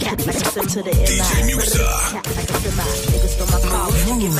cap. 0.00 0.18
To 0.18 0.82
the 0.82 0.90
M.I. 0.90 1.04
DJ 1.06 1.46
Musa. 1.46 1.78
Niggas 3.10 3.38
my 3.50 3.60
car. 3.68 3.90
Do 3.90 4.14
your 4.20 4.30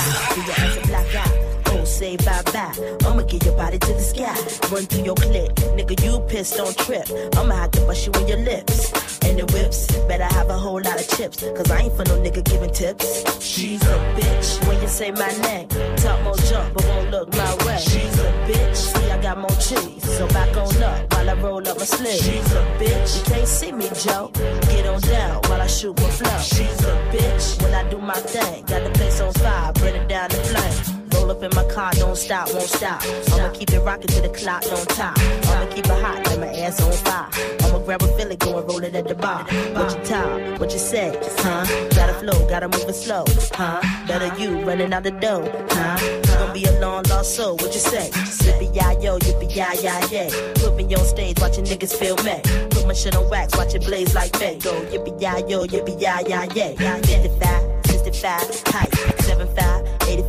black. 0.87 1.48
Oh, 1.71 1.85
say 1.85 2.17
bye 2.17 2.43
bye. 2.53 2.73
I'ma 3.07 3.23
get 3.23 3.45
your 3.45 3.57
body 3.57 3.79
to 3.79 3.93
the 3.93 4.01
sky. 4.01 4.35
Run 4.73 4.85
through 4.87 5.05
your 5.05 5.15
clip. 5.15 5.55
Nigga, 5.77 6.03
you 6.05 6.21
pissed, 6.29 6.57
don't 6.57 6.77
trip. 6.79 7.07
I'ma 7.37 7.55
have 7.55 7.71
to 7.73 7.81
bust 7.83 8.07
you 8.07 8.13
in 8.21 8.29
your 8.29 8.39
lips. 8.39 8.93
And 9.23 9.39
the 9.39 9.47
whips, 9.53 9.87
better 10.09 10.25
have 10.25 10.49
a 10.49 10.59
whole 10.59 10.81
lot 10.81 10.99
of 11.01 11.09
chips. 11.17 11.43
Cause 11.43 11.71
I 11.71 11.81
ain't 11.83 11.97
for 11.97 12.05
no 12.05 12.17
nigga 12.19 12.43
giving 12.45 12.71
tips. 12.71 13.45
She's 13.45 13.83
a 13.83 13.99
bitch. 14.17 14.67
When 14.67 14.81
you 14.81 14.89
say 14.89 15.11
my 15.11 15.29
name, 15.43 15.69
talk 15.97 16.23
more 16.23 16.37
jump, 16.49 16.75
but 16.75 16.85
won't 16.87 17.11
look 17.11 17.29
my 17.37 17.55
way. 17.67 17.79
She's 17.79 18.19
a 18.19 18.31
bitch. 18.49 18.77
See, 18.77 19.11
I 19.11 19.21
got 19.21 19.39
more 19.39 19.59
cheese. 19.61 20.05
So 20.17 20.27
back 20.29 20.57
on 20.57 20.83
up 20.83 21.13
while 21.13 21.31
I 21.31 21.35
roll 21.35 21.69
up 21.69 21.79
my 21.79 21.85
sleeve. 21.85 22.21
She's 22.21 22.53
a 22.53 22.65
bitch. 22.79 23.19
You 23.19 23.25
can't 23.35 23.49
see 23.49 23.73
me, 23.73 23.89
Joe. 23.95 24.31
Get 24.71 24.87
on 24.87 25.01
down 25.01 25.43
while 25.49 25.61
I 25.61 25.67
shoot 25.67 25.97
my 26.01 26.11
flow. 26.11 26.39
She's 26.39 26.81
a 26.85 26.95
bitch. 27.13 27.63
When 27.63 27.75
I 27.75 27.89
do 27.91 27.99
my 27.99 28.15
thing, 28.15 28.65
got 28.65 28.83
the 28.85 28.91
place 28.91 29.21
on 29.21 29.33
fire, 29.35 29.73
bring 29.75 29.95
it 29.95 30.09
down 30.09 30.31
the 30.31 30.37
flame. 30.37 30.98
Roll 31.29 31.37
up 31.37 31.43
in 31.43 31.55
my 31.55 31.65
car, 31.71 31.91
don't 31.93 32.17
stop, 32.17 32.49
won't 32.55 32.63
stop. 32.63 33.03
I'ma 33.33 33.51
keep 33.53 33.71
it 33.71 33.81
rocking 33.81 34.07
till 34.07 34.23
the 34.23 34.31
clock 34.31 34.63
don't 34.63 34.89
top. 34.89 35.15
I'ma 35.19 35.67
keep 35.75 35.85
it 35.85 36.03
hot, 36.03 36.25
let 36.25 36.41
my 36.41 36.47
ass 36.47 36.81
on 36.81 36.91
fire. 37.05 37.29
I'ma 37.65 37.81
grab 37.85 38.01
a 38.01 38.09
Philly, 38.17 38.37
go 38.37 38.57
and 38.57 38.67
roll 38.67 38.83
it 38.83 38.95
at 38.95 39.07
the 39.07 39.15
bar. 39.15 39.45
What 39.75 39.95
you 39.95 40.05
talk, 40.05 40.59
what 40.59 40.73
you 40.73 40.79
say, 40.79 41.15
huh? 41.41 41.67
Gotta 41.91 42.15
flow, 42.15 42.49
gotta 42.49 42.69
move 42.69 42.89
it 42.89 42.95
slow, 42.95 43.25
huh? 43.53 43.83
Better 44.07 44.35
you 44.41 44.65
running 44.65 44.91
out 44.95 45.03
the 45.03 45.11
door, 45.11 45.45
huh? 45.69 45.99
You 46.03 46.23
gon' 46.23 46.55
be 46.55 46.65
a 46.65 46.81
long 46.81 47.05
lost 47.11 47.37
soul, 47.37 47.57
what 47.57 47.75
you 47.75 47.81
say? 47.81 48.09
Yippee 48.09 48.75
ya 48.75 48.93
yo, 48.93 49.19
yippee 49.19 49.55
ya 49.55 49.73
ya 49.83 50.01
yeah. 50.11 50.31
Put 50.55 50.77
me 50.77 50.85
on 50.95 51.05
stage, 51.05 51.39
watching 51.43 51.65
niggas 51.67 51.93
feel 51.93 52.17
me. 52.25 52.41
Put 52.71 52.87
my 52.87 52.95
shit 52.95 53.15
on 53.15 53.29
wax, 53.29 53.55
watch 53.55 53.75
it 53.75 53.85
blaze 53.85 54.15
like. 54.15 54.33
Go 54.33 54.73
yippee 54.91 55.21
ya 55.21 55.37
yo, 55.47 55.67
yippee 55.67 56.01
ya 56.01 56.21
ya 56.21 56.47
yeah. 56.55 56.73
55, 57.03 57.85
65, 57.85 58.63
height, 58.69 58.88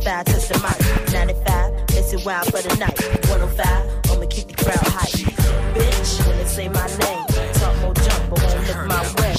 85, 0.00 0.24
touch 0.24 0.48
the 0.48 0.58
mic. 0.60 1.12
95, 1.12 1.72
miss 1.90 2.12
it 2.12 2.24
wild 2.24 2.46
for 2.46 2.62
the 2.62 2.76
night. 2.76 2.98
105, 3.28 4.10
I'ma 4.10 4.26
keep 4.28 4.48
the 4.48 4.54
crowd 4.54 4.78
hype. 4.78 5.10
Bitch, 5.74 6.26
when 6.26 6.38
they 6.38 6.44
say 6.44 6.68
my 6.68 6.86
name, 6.86 7.26
talk 7.54 7.76
more 7.80 7.94
jump, 7.94 8.30
but 8.30 8.42
won't 8.42 8.66
look 8.66 8.86
my 8.86 9.02
way. 9.20 9.34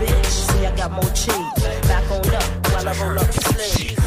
Bitch, 0.00 0.26
see 0.26 0.66
I 0.66 0.76
got 0.76 0.90
more 0.92 1.10
cheese. 1.12 1.88
Back 1.88 2.10
on 2.10 2.34
up 2.34 2.44
while 2.72 2.88
I 2.88 2.92
roll 3.00 3.18
up 3.18 3.26
the 3.26 3.40
sleeves. 3.40 4.06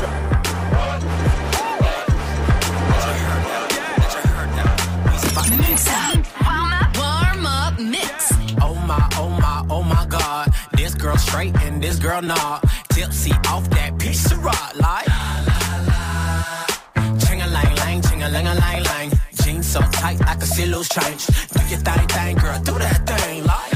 Warm 6.99 7.45
up 7.45 7.79
mix. 7.79 8.33
Oh 8.61 8.75
my, 8.85 9.09
oh 9.17 9.29
my, 9.29 9.65
oh 9.69 9.83
my 9.83 10.05
god. 10.05 10.51
This 10.73 10.93
girl 10.93 11.17
straight 11.17 11.55
and 11.61 11.81
this 11.81 11.97
girl 11.97 12.21
not. 12.21 12.63
Tipsy 12.89 13.31
off 13.47 13.69
that 13.71 13.97
piece 13.97 14.31
of 14.31 14.43
rock, 14.43 14.73
like. 14.79 15.28
Lang, 18.31 18.45
ching 18.45 18.47
a 18.47 18.55
lang 18.55 18.57
a 18.57 18.59
lang 18.59 18.83
lang. 18.83 19.11
Jeans 19.43 19.67
so 19.67 19.81
tight, 19.91 20.21
I 20.21 20.35
can 20.35 20.41
see 20.41 20.65
loose 20.65 20.89
change. 20.89 21.25
Do 21.27 21.59
your 21.67 21.79
thing, 21.79 22.07
thing, 22.07 22.35
girl, 22.37 22.59
do 22.61 22.73
that 22.79 23.05
thing, 23.07 23.43
like. 23.45 23.73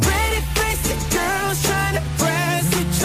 Pretty 0.00 0.40
faced 0.56 0.86
girls 1.10 1.62
trying 1.62 1.94
to 1.94 2.02
press 2.18 2.66
each 2.80 3.02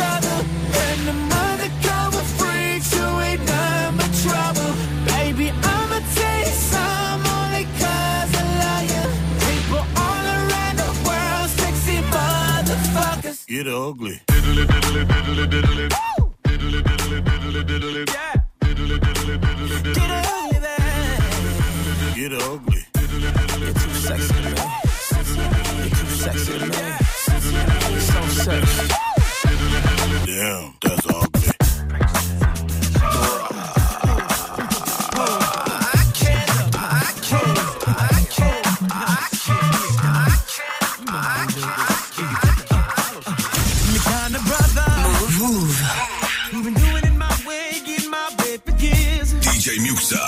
Get 22.27 22.41
ugly. 22.41 22.83
You're 22.97 23.73
too 23.73 23.93
sexy 23.93 24.27
to 24.27 24.41
me. 24.41 24.59
You're 25.77 25.89
too 25.89 26.07
sexy 26.07 26.59
to 26.59 26.65
me. 26.65 26.71
So 27.99 28.19
sexy. 28.43 28.87
Damn, 30.25 30.73
that's 30.81 31.07
ugly. 31.07 31.51
The 50.09 50.26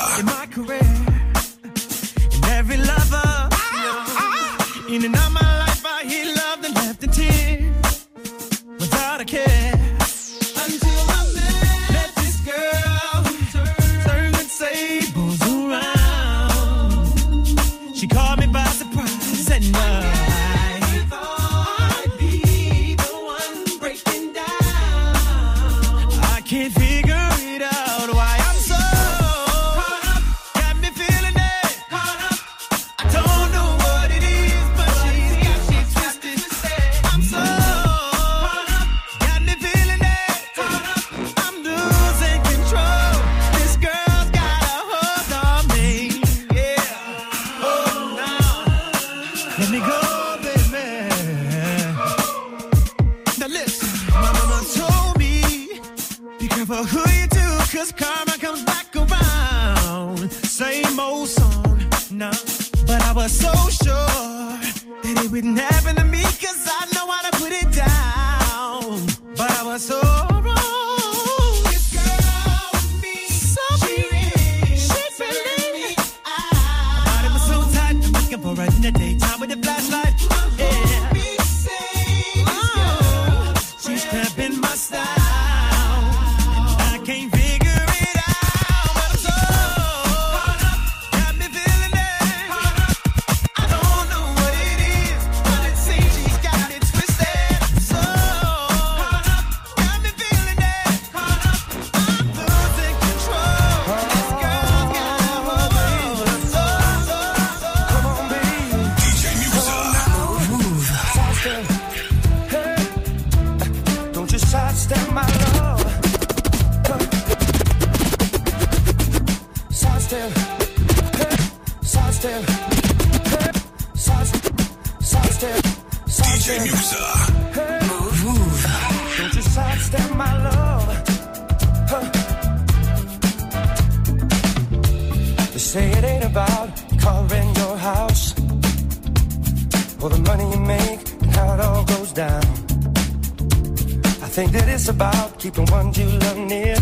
think 144.39 144.51
that 144.53 144.69
it's 144.69 144.87
about 144.87 145.37
keeping 145.37 145.65
one 145.65 145.93
you 145.95 146.05
love 146.23 146.37
near. 146.37 146.77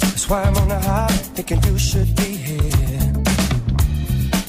That's 0.00 0.28
why 0.28 0.42
I'm 0.42 0.56
on 0.56 0.68
the 0.68 0.80
high, 0.80 1.16
thinking 1.36 1.62
you 1.62 1.78
should 1.78 2.10
be 2.16 2.30
here. 2.48 3.12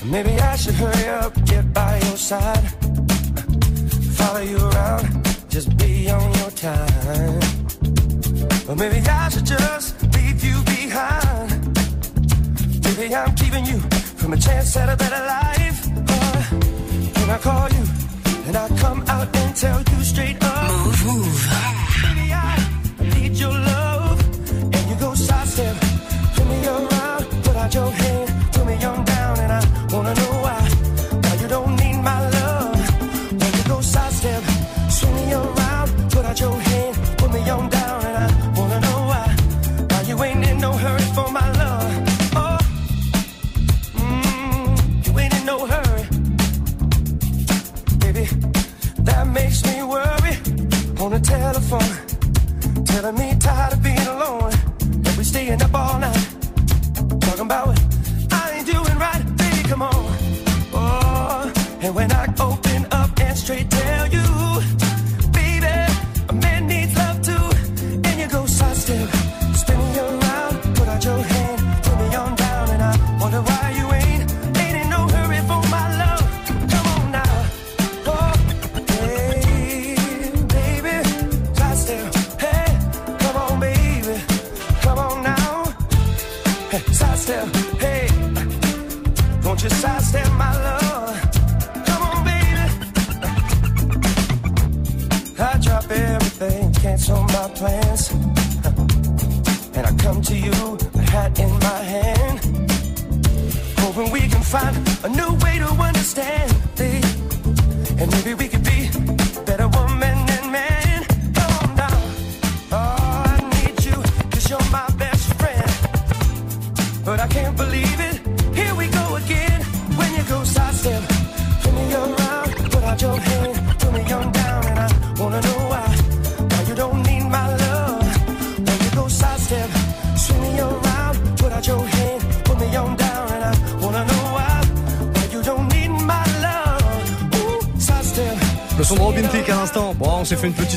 Maybe 0.03 0.33
I 0.51 0.55
should 0.55 0.73
hurry 0.73 1.07
up, 1.21 1.33
get 1.45 1.71
by 1.71 1.93
your 2.05 2.17
side, 2.17 2.65
follow 4.19 4.41
you 4.41 4.57
around, 4.69 5.05
just 5.47 5.77
be 5.77 6.09
on 6.09 6.27
your 6.39 6.51
time. 6.69 7.41
Or 8.67 8.75
maybe 8.75 8.99
I 9.07 9.29
should 9.29 9.45
just 9.45 9.87
leave 10.15 10.43
you 10.49 10.57
behind. 10.75 11.49
Maybe 12.97 13.13
I'm 13.13 13.35
keeping 13.35 13.65
you 13.71 13.79
from 14.19 14.33
a 14.33 14.37
chance 14.37 14.75
at 14.75 14.89
a 14.89 14.97
better 14.97 15.23
life. 15.37 15.79
When 17.19 17.29
I 17.29 17.37
call 17.37 17.69
you 17.77 17.92
and 18.55 18.71
I 18.71 18.77
come 18.79 19.03
out 19.07 19.35
and 19.35 19.55
tell 19.55 19.81
you 19.81 20.03
straight 20.03 20.37
up. 20.43 20.71
Move, 20.71 21.05
move. 21.05 21.49
Baby, 22.03 22.33
I 22.33 22.57
need 23.15 23.33
your 23.33 23.51
love. 23.51 24.19
And 24.75 24.89
you 24.89 24.95
go 24.99 25.13
sidestep, 25.15 25.75
spin 26.33 26.47
me 26.49 26.67
around, 26.67 27.25
put 27.43 27.55
out 27.55 27.73
your 27.73 27.89
hand, 27.89 28.53
put 28.53 28.65
me 28.65 28.75
on 28.83 29.05
down, 29.05 29.39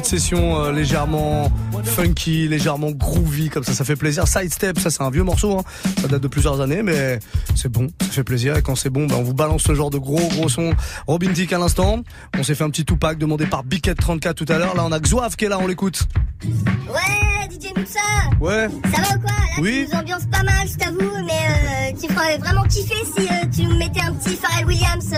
petite 0.07 0.21
session 0.21 0.61
euh, 0.63 0.73
légèrement 0.73 1.51
funky, 1.85 2.47
légèrement 2.49 2.91
groovy, 2.93 3.49
comme 3.49 3.65
ça, 3.65 3.73
ça 3.73 3.85
fait 3.85 3.97
plaisir. 3.97 4.27
Sidestep, 4.29 4.79
ça 4.79 4.91
c'est 4.91 5.03
un 5.03 5.11
vieux 5.11 5.25
morceau, 5.25 5.59
hein. 5.59 5.63
ça 6.01 6.07
date 6.09 6.23
de 6.23 6.29
plusieurs 6.29 6.61
années, 6.61 6.83
mais 6.83 7.19
c'est 7.55 7.69
bon, 7.69 7.89
ça 8.01 8.07
fait 8.11 8.25
plaisir. 8.25 8.57
Et 8.57 8.63
quand 8.63 8.77
c'est 8.77 8.91
bon, 8.91 9.07
ben, 9.07 9.17
on 9.17 9.23
vous 9.23 9.35
balance 9.35 9.63
ce 9.63 9.75
genre 9.75 9.91
de 9.91 9.99
gros 9.99 10.29
gros 10.29 10.49
son. 10.49 10.73
Robin 11.07 11.33
Thicke 11.33 11.53
à 11.53 11.59
l'instant. 11.59 12.03
On 12.39 12.43
s'est 12.43 12.55
fait 12.55 12.65
un 12.65 12.71
petit 12.71 12.85
Tupac 12.85 13.19
demandé 13.19 13.47
par 13.47 13.65
Biquette34 13.65 14.35
tout 14.35 14.47
à 14.49 14.59
l'heure. 14.59 14.75
Là, 14.77 14.85
on 14.87 14.93
a 14.93 15.01
Xoaf 15.01 15.37
qui 15.37 15.47
est 15.47 15.49
là, 15.49 15.59
on 15.61 15.67
l'écoute. 15.67 16.07
Ouais, 16.45 17.49
DJ 17.51 17.77
Moussa 17.77 18.01
Ouais. 18.41 18.69
Ça 18.95 19.03
va 19.03 19.17
ou 19.17 19.21
quoi? 19.21 19.31
Là, 19.31 19.61
Oui. 19.61 19.87
tu 19.89 19.93
nous 19.95 20.01
ambiances 20.01 20.27
pas 20.31 20.43
mal, 20.43 20.69
je 20.69 20.77
t'avoue, 20.77 21.25
mais 21.25 21.93
euh, 21.93 21.99
tu 22.01 22.13
ferais 22.13 22.39
vraiment 22.39 22.63
kiffer 22.65 22.95
si 23.17 23.23
euh, 23.27 23.47
tu 23.55 23.63
nous 23.65 23.77
mettais 23.77 24.01
un 24.03 24.13
petit 24.13 24.37
Pharrell 24.37 24.67
Williams, 24.67 25.13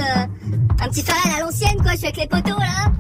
un 0.81 0.89
petit 0.89 1.03
Pharrell 1.03 1.33
à 1.37 1.41
l'ancienne, 1.45 1.77
quoi, 1.83 1.93
je 1.93 1.97
suis 1.99 2.07
avec 2.07 2.17
les 2.19 2.27
poteaux, 2.29 2.59
là. 2.59 2.93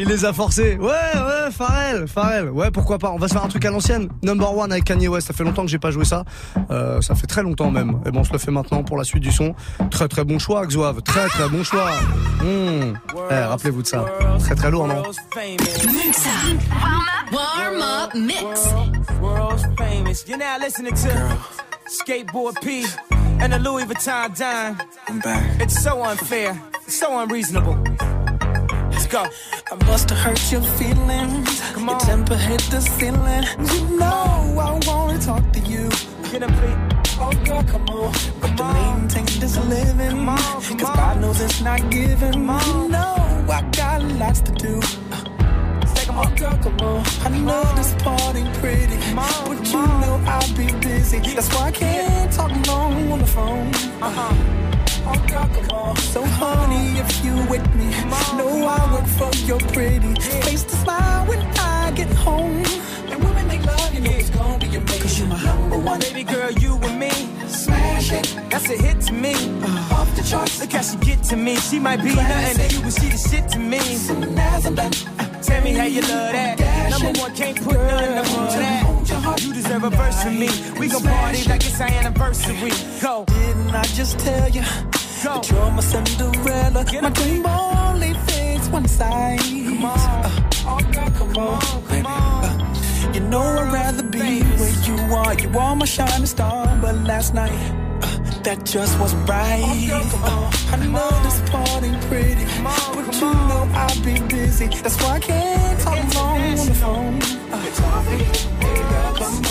Il 0.00 0.08
les 0.08 0.24
a 0.24 0.32
forcés. 0.32 0.78
Ouais, 0.80 0.88
ouais, 0.88 1.50
Pharrell, 1.50 2.08
Pharrell. 2.08 2.48
Ouais, 2.48 2.70
pourquoi 2.70 2.98
pas. 2.98 3.10
On 3.10 3.18
va 3.18 3.28
se 3.28 3.34
faire 3.34 3.44
un 3.44 3.48
truc 3.48 3.62
à 3.66 3.70
l'ancienne. 3.70 4.08
Number 4.22 4.56
one 4.56 4.72
avec 4.72 4.84
Kanye 4.84 5.08
West. 5.08 5.26
Ça 5.26 5.34
fait 5.34 5.44
longtemps 5.44 5.60
que 5.60 5.68
j'ai 5.68 5.78
pas 5.78 5.90
joué 5.90 6.06
ça. 6.06 6.24
Euh, 6.70 7.02
ça 7.02 7.14
fait 7.14 7.26
très 7.26 7.42
longtemps 7.42 7.70
même. 7.70 8.00
Et 8.06 8.10
bon, 8.10 8.20
on 8.20 8.24
se 8.24 8.32
le 8.32 8.38
fait 8.38 8.50
maintenant 8.50 8.82
pour 8.82 8.96
la 8.96 9.04
suite 9.04 9.22
du 9.22 9.30
son. 9.30 9.54
Très 9.90 10.08
très 10.08 10.24
bon 10.24 10.38
choix, 10.38 10.66
Xoave. 10.66 11.02
Très 11.02 11.28
très 11.28 11.50
bon 11.50 11.62
choix. 11.62 11.90
Mmh. 12.42 12.94
Eh, 13.30 13.34
rappelez-vous 13.34 13.82
de 13.82 13.86
ça. 13.86 14.06
Très 14.38 14.54
très 14.54 14.70
lourd, 14.70 14.86
non 14.86 15.02
Warm 17.30 17.82
up 17.82 18.14
mix. 18.14 18.72
You're 20.26 20.38
now 20.38 20.56
listening 20.58 20.94
to 20.94 21.38
Skateboard 21.86 22.58
P 22.62 22.86
and 23.38 23.52
the 23.52 23.58
Louis 23.58 23.84
Vuitton 23.84 24.34
dime. 24.34 24.78
It's 25.60 25.78
so 25.78 26.02
unfair. 26.02 26.58
So 26.86 27.20
unreasonable. 27.20 27.79
Go. 29.10 29.26
I 29.72 29.74
must 29.86 30.08
have 30.10 30.18
hurt 30.18 30.52
your 30.52 30.62
feelings. 30.62 31.60
Your 31.76 31.98
temper 31.98 32.36
hit 32.36 32.60
the 32.70 32.80
ceiling. 32.80 33.42
You 33.58 33.98
know 33.98 34.54
I 34.56 34.78
wanna 34.86 35.18
talk 35.18 35.42
to 35.52 35.58
you. 35.58 35.88
Get 36.30 36.44
up, 36.44 36.52
please. 36.52 36.78
Oh 37.18 37.32
girl, 37.44 37.64
come 37.64 37.88
on. 37.88 38.12
But 38.40 38.56
to 38.56 38.64
maintain 38.72 39.26
this 39.40 39.56
living, 39.66 40.26
cause 40.26 40.94
God 40.94 41.20
knows 41.20 41.40
it's 41.40 41.60
not 41.60 41.90
given. 41.90 42.34
You 42.34 42.88
know 42.94 43.44
I 43.50 43.68
got 43.74 44.00
lots 44.22 44.42
to 44.42 44.52
do. 44.52 44.80
Oh 46.12 46.32
girl, 46.36 46.56
come 46.62 46.78
on. 46.80 47.04
I 47.24 47.30
know 47.30 47.64
this 47.74 47.92
part 48.04 48.36
ain't 48.36 48.54
pretty, 48.58 48.96
but 49.16 49.66
you 49.72 49.86
know 50.02 50.22
I'll 50.24 50.56
be 50.56 50.70
busy. 50.86 51.18
That's 51.34 51.52
why 51.52 51.66
I 51.66 51.72
can't 51.72 52.32
talk 52.32 52.52
long 52.68 53.10
on 53.10 53.18
the 53.18 53.26
phone. 53.26 53.74
Uh-huh. 54.00 54.79
Girl, 55.04 55.48
come 55.48 55.70
on. 55.70 55.96
So 55.96 56.22
honey, 56.24 56.98
if 56.98 57.24
you 57.24 57.34
with 57.48 57.66
me, 57.74 57.88
know 58.36 58.66
I 58.66 58.92
work 58.92 59.06
for 59.06 59.34
your 59.46 59.58
pretty 59.72 60.14
face 60.44 60.64
to 60.64 60.76
smile 60.76 61.26
when 61.26 61.40
I 61.58 61.92
get 61.92 62.08
home. 62.12 62.64
And 63.10 63.24
women 63.24 63.48
make 63.48 63.64
love, 63.64 63.94
you 63.94 64.00
know 64.00 64.10
it's 64.10 64.30
gonna 64.30 64.58
be 64.58 64.66
your 64.66 64.82
Cause 64.82 65.18
you 65.18 65.26
my 65.26 65.42
number 65.42 65.78
one. 65.78 66.00
Baby 66.00 66.24
girl, 66.24 66.50
you 66.52 66.74
and 66.74 66.98
me. 66.98 67.10
Smash 67.48 68.12
it. 68.12 68.36
That's 68.50 68.68
a 68.68 68.76
hit 68.76 69.00
to 69.02 69.12
me. 69.12 69.34
Uh. 69.62 69.94
Off 69.96 70.14
the 70.16 70.22
charts. 70.22 70.60
Look 70.60 70.72
how 70.72 70.82
she 70.82 70.96
get 70.98 71.22
to 71.24 71.36
me. 71.36 71.56
She 71.56 71.78
might 71.78 72.02
be 72.02 72.14
nothing 72.14 72.68
to 72.68 72.74
you, 72.76 72.82
but 72.82 72.92
she 72.92 73.08
the 73.08 73.18
shit 73.18 73.48
to 73.50 73.58
me. 73.58 73.80
Soon 73.80 74.38
as 74.38 74.66
I'm 74.66 74.74
done. 74.74 74.92
Tell 75.50 75.64
me 75.64 75.72
how 75.72 75.84
you 75.84 76.00
love 76.02 76.32
that. 76.32 76.90
Number 76.90 77.20
one, 77.20 77.34
can't 77.34 77.56
put 77.62 77.74
nothing 77.74 78.18
above 78.18 78.54
that. 78.54 79.42
You 79.42 79.52
deserve 79.52 79.84
a 79.84 79.90
verse 79.90 80.22
from 80.22 80.38
me. 80.38 80.48
We 80.78 80.88
gon' 80.88 81.02
party 81.02 81.48
like 81.48 81.64
it's 81.66 81.80
our 81.80 81.88
anniversary. 81.88 82.72
Go. 83.02 83.24
Didn't 83.26 83.74
I 83.74 83.82
just 83.98 84.18
tell 84.20 84.48
you 84.48 84.62
that 84.62 85.50
you're 85.50 85.70
my 85.72 85.80
Cinderella? 85.80 86.84
My 87.02 87.10
dream 87.10 87.46
only 87.46 88.14
fits 88.26 88.68
one 88.68 88.86
size. 88.86 89.42
Come 89.42 89.84
on, 89.84 89.98
oh 90.66 90.80
girl, 90.92 91.10
come 91.18 91.36
on, 91.36 91.84
baby. 91.88 92.06
Uh, 92.06 93.12
you 93.12 93.20
know 93.20 93.42
I'd 93.42 93.72
rather 93.72 94.04
be 94.04 94.42
where 94.42 94.76
you 94.86 94.96
are. 95.16 95.34
You 95.34 95.58
are 95.58 95.74
my 95.74 95.84
shining 95.84 96.26
star, 96.26 96.78
but 96.80 96.94
last 97.02 97.34
night. 97.34 97.89
Uh, 98.40 98.42
that 98.42 98.64
just 98.64 98.98
wasn't 98.98 99.28
right. 99.28 99.62
I 100.72 100.86
know 100.86 101.10
this 101.22 101.50
part 101.50 101.82
ain't 101.82 102.00
pretty, 102.02 102.44
but 102.62 103.14
you 103.14 103.32
know 103.48 103.68
I've 103.74 104.04
been 104.04 104.28
busy. 104.28 104.66
That's 104.66 105.00
why 105.02 105.16
I 105.16 105.20
can't 105.20 105.80
talk 105.80 106.14
long 106.14 106.40
on 106.40 106.66
the 106.66 106.74
phone. 106.74 107.20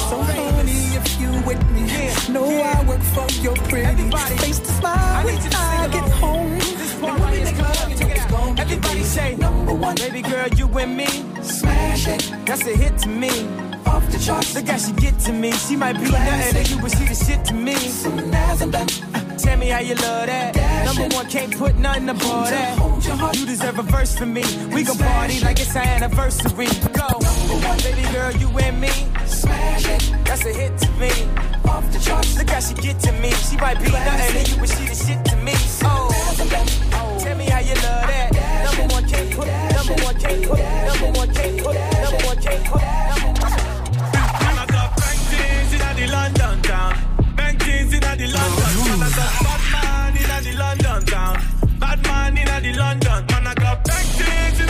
So 0.10 0.22
honey, 0.22 0.96
if 0.98 1.22
you 1.22 1.32
with 1.46 1.62
me, 1.72 2.34
know 2.34 2.50
I 2.50 2.84
work 2.88 3.02
for 3.02 3.28
your 3.42 3.56
pretty 3.70 4.10
face 4.38 4.60
to 4.60 4.72
smile 4.72 5.26
when 5.26 5.38
I 5.38 5.88
get 5.92 6.10
home. 6.22 6.60
Everybody 8.58 9.04
say 9.04 9.36
number 9.36 9.74
one, 9.74 9.96
baby 9.96 10.22
girl, 10.22 10.48
you 10.50 10.68
and 10.80 10.98
me. 10.98 11.08
Smash 11.42 12.08
it, 12.08 12.32
that's 12.46 12.66
a 12.68 12.76
hit 12.76 12.98
to 13.00 13.10
me. 13.10 13.30
The 14.20 14.64
how 14.68 14.78
she 14.78 14.92
get 14.94 15.18
to 15.20 15.32
me. 15.32 15.52
She 15.54 15.76
might 15.78 15.94
be 15.94 16.12
nothing 16.12 16.64
to 16.66 16.76
you, 16.76 16.82
but 16.82 16.92
she 16.92 17.06
the 17.06 17.16
shit 17.16 17.46
to 17.46 17.54
me. 17.54 17.74
Uh, 17.74 19.38
Tell 19.38 19.58
me 19.58 19.70
how 19.70 19.80
you 19.80 19.96
love 19.96 20.28
that. 20.28 20.56
Number 20.86 21.16
one, 21.16 21.26
can't 21.28 21.58
put 21.58 21.78
nothing 21.78 22.10
above 22.10 22.50
that. 22.50 23.36
You 23.36 23.46
deserve 23.46 23.80
a 23.80 23.84
verse 23.84 24.18
from 24.18 24.34
me. 24.34 24.44
We 24.74 24.84
gon' 24.84 24.98
party 24.98 25.40
like 25.40 25.60
it's 25.60 25.76
our 25.76 25.84
anniversary. 25.84 26.68
Go, 26.94 27.08
baby 27.82 28.04
girl, 28.14 28.32
you 28.36 28.50
and 28.60 28.82
me. 28.82 28.92
Smash 29.26 29.86
it, 29.88 30.14
that's 30.26 30.46
a 30.46 30.54
hit 30.54 30.78
to 30.80 30.92
me. 31.00 31.10
Off 31.70 31.90
the 31.94 32.00
charts, 32.00 32.38
look 32.38 32.50
how 32.50 32.60
she 32.60 32.74
get 32.76 33.00
to 33.00 33.12
me. 33.14 33.32
She 33.32 33.56
might 33.58 33.80
be 33.80 33.90
nothing 33.90 34.44
to 34.44 34.52
you, 34.52 34.58
but 34.60 34.70
she 34.70 34.86
the 34.86 34.96
shit 34.96 35.26
to 35.26 35.36
me. 35.38 35.54
Oh, 35.84 37.18
tell 37.22 37.38
me 37.38 37.46
how 37.46 37.60
you 37.60 37.74
love 37.76 38.06
that. 38.12 38.32
Number 38.66 38.94
one, 38.94 39.08
can't 39.08 39.32
put. 39.32 39.48
Number 39.48 40.04
one, 40.04 40.16
can't 40.20 40.44
put. 40.46 40.60
Number 40.60 41.18
one, 41.18 41.34
can't 41.34 41.58
put. 41.64 41.76
Number 42.04 42.26
one, 42.28 42.38
can't 42.44 42.66
put. 42.66 42.82
Man, 42.82 43.29
the 46.00 46.12
London 46.12 46.62
town. 46.62 46.96
Things 47.60 47.94
in 47.94 48.00
London. 48.32 49.14
Bad 49.44 49.62
man 49.72 50.18
in 50.18 50.44
the 50.44 50.54
London 50.58 51.06
town. 51.06 51.38
Bad 51.80 52.04
man 52.04 52.38
in 52.38 52.76
London. 52.78 53.26
Man, 53.32 53.48
I 53.48 53.54
got 53.56 53.84
in 54.60 54.69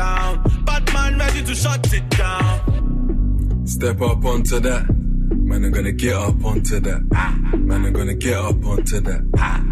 down. 0.00 0.32
Bad 0.64 0.84
man 0.94 1.18
ready 1.18 1.42
to 1.48 1.54
shut 1.54 1.92
it 1.92 2.06
down. 2.22 3.66
Step 3.66 4.00
up 4.00 4.24
onto 4.24 4.58
that. 4.60 4.82
Man, 5.48 5.64
I'm 5.64 5.72
gonna 5.72 5.92
get 5.92 6.14
up 6.14 6.44
onto 6.44 6.80
that. 6.80 7.00
Man, 7.68 7.84
I'm 7.86 7.92
gonna 7.92 8.14
get 8.14 8.38
up 8.48 8.64
onto 8.72 9.00
that. 9.08 9.20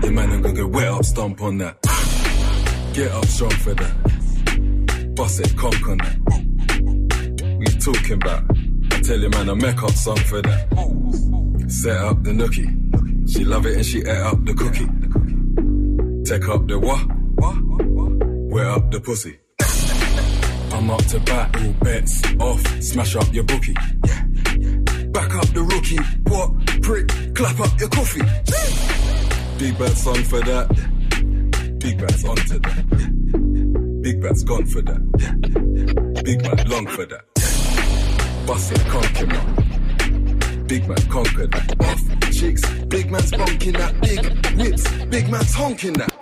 Yeah, 0.03 0.11
man, 0.11 0.31
I'm 0.33 0.43
gonna 0.43 0.61
get 0.61 0.71
wet 0.77 0.89
up, 0.89 1.05
stomp 1.05 1.41
on 1.41 1.59
that. 1.59 1.75
Get 2.93 3.11
up 3.19 3.27
strong 3.27 3.57
for 3.65 3.75
that. 3.81 5.15
Bust 5.17 5.41
it, 5.41 5.57
conk 5.57 5.89
on 5.93 5.99
that. 6.05 6.17
We 7.61 7.67
talking 7.87 8.19
about? 8.23 8.43
I 8.93 9.01
tell 9.01 9.21
you, 9.25 9.31
man, 9.31 9.49
I 9.51 9.55
make 9.55 9.83
up 9.83 9.97
song 10.05 10.23
for 10.31 10.43
that. 10.43 10.63
Set 11.69 11.97
up 11.97 12.23
the 12.25 12.33
nookie. 12.41 12.71
She 13.33 13.45
love 13.45 13.67
it 13.67 13.77
and 13.77 13.87
she 13.87 13.99
ate 14.01 14.25
up 14.31 14.45
the 14.45 14.55
cookie. 14.61 14.89
Take 16.31 16.49
up 16.49 16.63
the 16.69 16.79
what? 16.87 17.03
Wet 18.53 18.67
up 18.67 18.91
the 18.91 19.01
pussy. 19.01 19.39
I'm 20.79 20.91
up 20.91 21.05
to 21.07 21.19
bat, 21.19 21.57
all 21.57 21.73
bets 21.83 22.23
off, 22.39 22.81
smash 22.81 23.17
up 23.17 23.35
your 23.35 23.43
bookie. 23.43 23.75
Back 23.75 25.35
up 25.35 25.49
the 25.49 25.67
rookie, 25.69 25.99
what? 26.31 26.53
Prick, 26.83 27.09
clap 27.35 27.59
up 27.59 27.81
your 27.81 27.89
coffee. 27.89 28.23
Big 29.59 29.77
bad 29.77 29.97
song 29.97 30.23
for 30.23 30.39
that. 30.39 30.69
Big 31.81 31.99
bad's 31.99 32.25
onto 32.25 32.61
that. 32.61 34.03
Big 34.03 34.23
bad's 34.23 34.45
gone 34.45 34.67
for 34.67 34.81
that. 34.83 36.23
Big 36.25 36.43
bad 36.45 36.69
long 36.69 36.87
for 36.87 37.07
that. 37.07 37.25
Bust 38.47 38.71
it, 38.71 38.87
conquer 38.87 39.27
man. 39.27 40.65
Big 40.69 40.87
man 40.87 41.03
conquer 41.09 41.49
that. 41.49 41.75
Off 41.81 42.31
cheeks, 42.31 42.63
big 42.85 43.11
man's 43.11 43.33
bonking 43.33 43.77
that. 43.77 44.01
Big 44.01 44.57
whips, 44.57 45.05
big 45.07 45.29
man's 45.29 45.53
honking 45.55 45.95
that. 45.95 46.18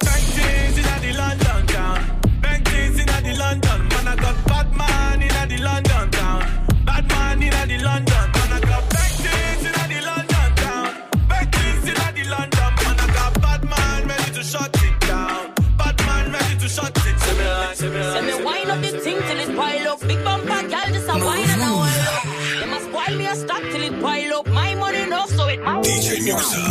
Man 7.67 7.75
in 7.75 7.81
the 7.81 7.87
London. 7.87 8.31
Man, 8.33 8.53
I 8.53 8.61
got 8.61 8.91
bang 8.91 9.15
things 9.25 9.67
in 9.67 9.73
the 9.73 10.01
London 10.07 10.49
town. 10.57 10.89
Bang 11.29 11.51
things 11.51 11.89
in 11.89 11.95
the 11.95 12.25
London. 12.31 12.71
Man, 12.83 12.97
I 13.01 13.07
got 13.15 13.41
bad 13.41 13.63
man 13.65 14.09
ready 14.09 14.33
to 14.33 14.43
shut 14.43 14.77
it 14.83 15.01
down. 15.01 15.55
Bad 15.77 15.99
man 16.07 16.33
ready 16.33 16.59
to 16.59 16.69
shut 16.69 16.97
it 17.07 17.19
down. 17.39 17.75
Send 17.75 18.27
me 18.27 18.45
wine 18.45 18.71
up 18.71 18.81
the 18.81 18.99
thing 19.01 19.19
till 19.27 19.41
it 19.41 19.57
pile 19.57 19.89
up. 19.89 20.01
Big 20.01 20.25
bumper, 20.25 20.63
girl, 20.73 20.89
just 20.95 21.09
a 21.09 21.17
wine 21.25 21.49
and 21.55 21.63
a 21.63 21.73
wine 21.81 22.07
up. 22.15 22.23
They 22.61 22.67
must 22.71 22.87
spoil 22.87 23.19
me 23.19 23.27
a 23.27 23.35
stock 23.35 23.63
till 23.63 23.83
it 23.83 24.03
pile 24.03 24.35
up. 24.39 24.47
My 24.49 24.75
money 24.75 25.03
enough, 25.03 25.31
so 25.31 25.49
it 25.49 25.63
might. 25.63 25.85
DJ 25.85 26.09
Muxa. 26.27 26.63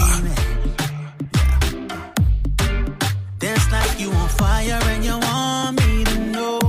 Dance 3.40 3.72
like 3.72 4.00
you 4.00 4.12
on 4.12 4.30
fire 4.30 4.80
and 4.92 5.06
you 5.06 5.18
want 5.18 5.80
me 5.80 6.04
to 6.06 6.20
know. 6.34 6.60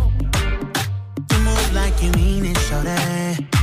To 1.29 1.37
move 1.39 1.75
like 1.75 2.03
you 2.03 2.11
mean 2.13 2.45
it, 2.47 2.59
show 2.59 2.83
that. 2.83 3.56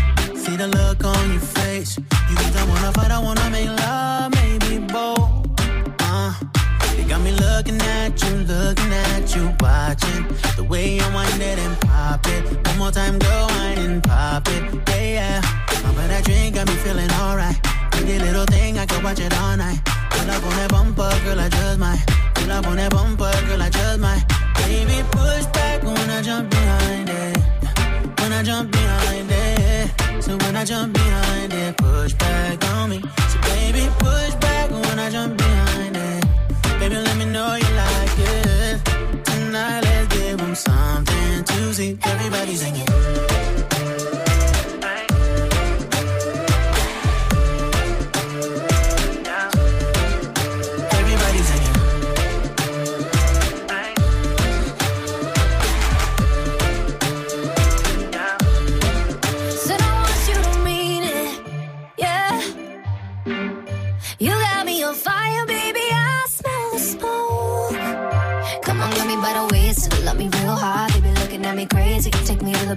The 0.64 0.70
look 0.78 1.04
on 1.04 1.30
your 1.30 1.42
face. 1.42 1.98
You 1.98 2.36
either 2.40 2.66
wanna 2.66 2.94
fight, 2.94 3.12
I 3.12 3.20
wanna 3.20 3.50
make 3.50 3.68
love, 3.68 4.32
maybe 4.32 4.80
both. 4.80 5.20
Uh, 6.00 6.32
they 6.96 7.04
got 7.04 7.20
me 7.20 7.34
looking 7.34 7.82
at 7.82 8.16
you, 8.24 8.34
looking 8.48 8.94
at 9.12 9.36
you, 9.36 9.52
watching 9.60 10.24
the 10.56 10.64
way 10.64 10.96
you 10.96 11.04
wind 11.14 11.42
it 11.42 11.60
and 11.60 11.76
pop 11.82 12.26
it. 12.28 12.66
One 12.68 12.78
more 12.78 12.92
time, 12.92 13.20
go 13.20 13.48
wine 13.50 13.78
and 13.78 14.02
pop 14.02 14.48
it, 14.48 14.64
yeah, 14.88 15.04
yeah. 15.18 15.42
Uh, 15.44 15.92
but 15.96 16.08
that 16.08 16.24
drink 16.24 16.56
got 16.56 16.66
me 16.68 16.76
feeling 16.76 17.12
alright. 17.12 17.60
Pretty 17.92 18.20
little 18.20 18.46
thing, 18.46 18.80
I 18.80 18.86
could 18.86 19.04
watch 19.04 19.20
it 19.20 19.36
all 19.42 19.58
night. 19.58 19.84
Pull 20.12 20.32
up 20.32 20.46
on 20.46 20.56
that 20.56 20.70
bumper, 20.72 21.12
girl, 21.26 21.42
I 21.42 21.50
just 21.50 21.78
might. 21.78 22.02
Pull 22.36 22.52
up 22.54 22.68
on 22.68 22.78
that 22.78 22.90
bumper, 22.90 23.34
girl, 23.48 23.62
I 23.62 23.70
just 23.70 24.00
might. 24.00 24.24
Baby, 24.56 25.04
push 25.12 25.46
back 25.48 25.84
when 25.84 26.10
I 26.10 26.22
jump 26.22 26.50
behind 26.50 27.10
it. 27.10 27.38
When 28.22 28.32
I 28.32 28.44
jump 28.44 28.72
behind 28.72 29.30
it. 29.30 30.03
So 30.22 30.38
when 30.38 30.56
I 30.56 30.66
jump 30.66 30.94
behind 30.94 31.54
it, 31.54 31.78
push 31.78 32.14
back 32.14 32.64
on 32.76 32.90
me. 32.90 33.02
So 33.30 33.40
baby, 33.42 33.88
push 34.00 34.36
back 34.36 34.70
when 34.72 35.00
I 35.00 35.10
jump 35.10 35.38
behind 35.38 35.98
it. 35.98 36.26
Baby, 36.80 36.96
let 36.96 37.18
me 37.18 37.26
know 37.26 37.56
you 37.56 37.72
like 37.84 38.20
it. 38.20 38.76
Tonight, 39.26 39.82
let's 39.82 40.08
give 40.16 40.42
'em 40.42 40.56
something 40.56 41.44
to 41.44 41.74
see. 41.74 41.98
Everybody 42.04 42.56
singing. 42.56 42.88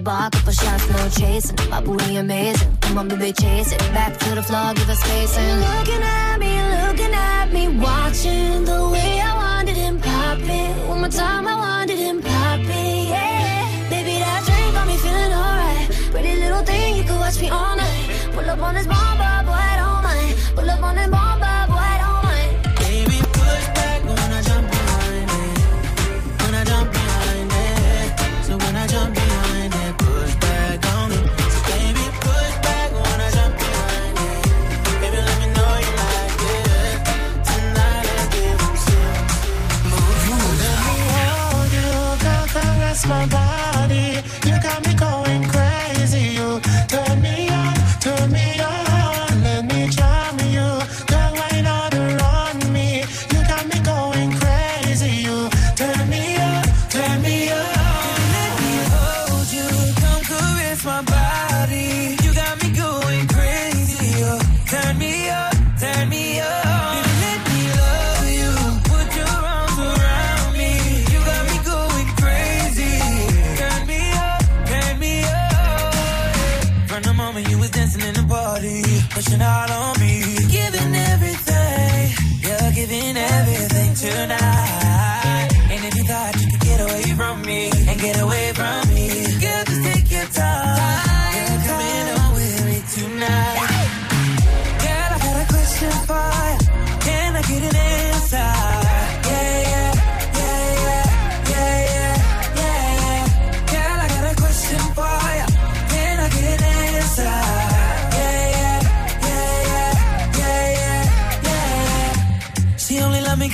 Bar, 0.06 0.30
couple 0.30 0.52
shots, 0.52 0.88
no 0.88 1.08
chasing. 1.18 1.56
My 1.68 1.80
booty 1.80 2.16
amazing. 2.16 2.70
Come 2.80 2.98
on, 2.98 3.08
baby, 3.08 3.32
chase 3.32 3.72
it. 3.72 3.80
Back 3.98 4.16
to 4.22 4.30
the 4.36 4.42
floor, 4.42 4.72
give 4.74 4.88
us 4.88 5.00
space. 5.00 5.36
And 5.36 5.60
looking 5.66 6.02
at 6.02 6.36
me, 6.38 6.52
looking 6.82 7.12
at 7.12 7.46
me, 7.52 7.62
watching 7.86 8.64
the 8.64 8.80
way 8.94 9.20
I 9.20 9.32
wanted 9.42 9.76
him 9.76 9.98
pop 10.00 10.38
it. 10.38 10.88
One 10.88 11.00
more 11.00 11.08
time, 11.08 11.48
I 11.48 11.56
wanted 11.66 11.98
him 11.98 12.22
pop 12.22 12.60
it, 12.60 13.08
yeah. 13.14 13.90
Baby, 13.90 14.14
that 14.24 14.40
drink 14.46 14.72
got 14.76 14.86
me 14.86 14.96
feeling 15.04 15.32
alright. 15.42 15.86
Pretty 16.12 16.34
little 16.42 16.64
thing, 16.70 16.96
you 16.98 17.02
could 17.02 17.18
watch 17.24 17.40
me 17.40 17.48
all 17.48 17.74
night. 17.76 18.06
Pull 18.32 18.48
up 18.48 18.62
on 18.62 18.74
this 18.76 18.86
bomber, 18.86 19.34
boy, 19.48 19.62
I 19.72 19.74
don't 19.82 20.02
mind. 20.06 20.34
Pull 20.54 20.70
up 20.70 20.82
on 20.88 20.94
this 20.94 21.08
bomber, 21.08 21.25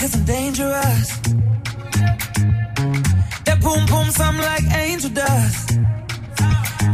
cause 0.03 0.16
I'm 0.16 0.24
dangerous. 0.24 1.09
That 3.46 3.59
boom 3.62 3.86
boom 3.86 4.09
sound 4.11 4.38
like 4.38 4.64
angel 4.84 5.11
dust. 5.11 5.68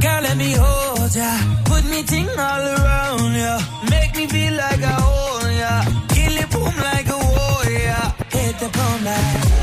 Girl, 0.02 0.20
let 0.26 0.36
me 0.36 0.52
hold 0.52 1.16
ya. 1.16 1.32
Put 1.64 1.84
me 1.92 2.02
ting 2.02 2.28
all 2.28 2.64
around 2.76 3.34
ya. 3.34 3.54
Make 3.90 4.14
me 4.14 4.26
feel 4.26 4.54
like 4.54 4.82
I 4.82 4.96
own 5.16 5.48
ya. 5.62 5.74
Kill 6.14 6.34
it 6.42 6.50
boom 6.50 6.74
like 6.88 7.08
a 7.16 7.18
warrior. 7.34 8.04
Hit 8.34 8.54
the 8.60 8.68
boom 8.76 9.04
like. 9.04 9.57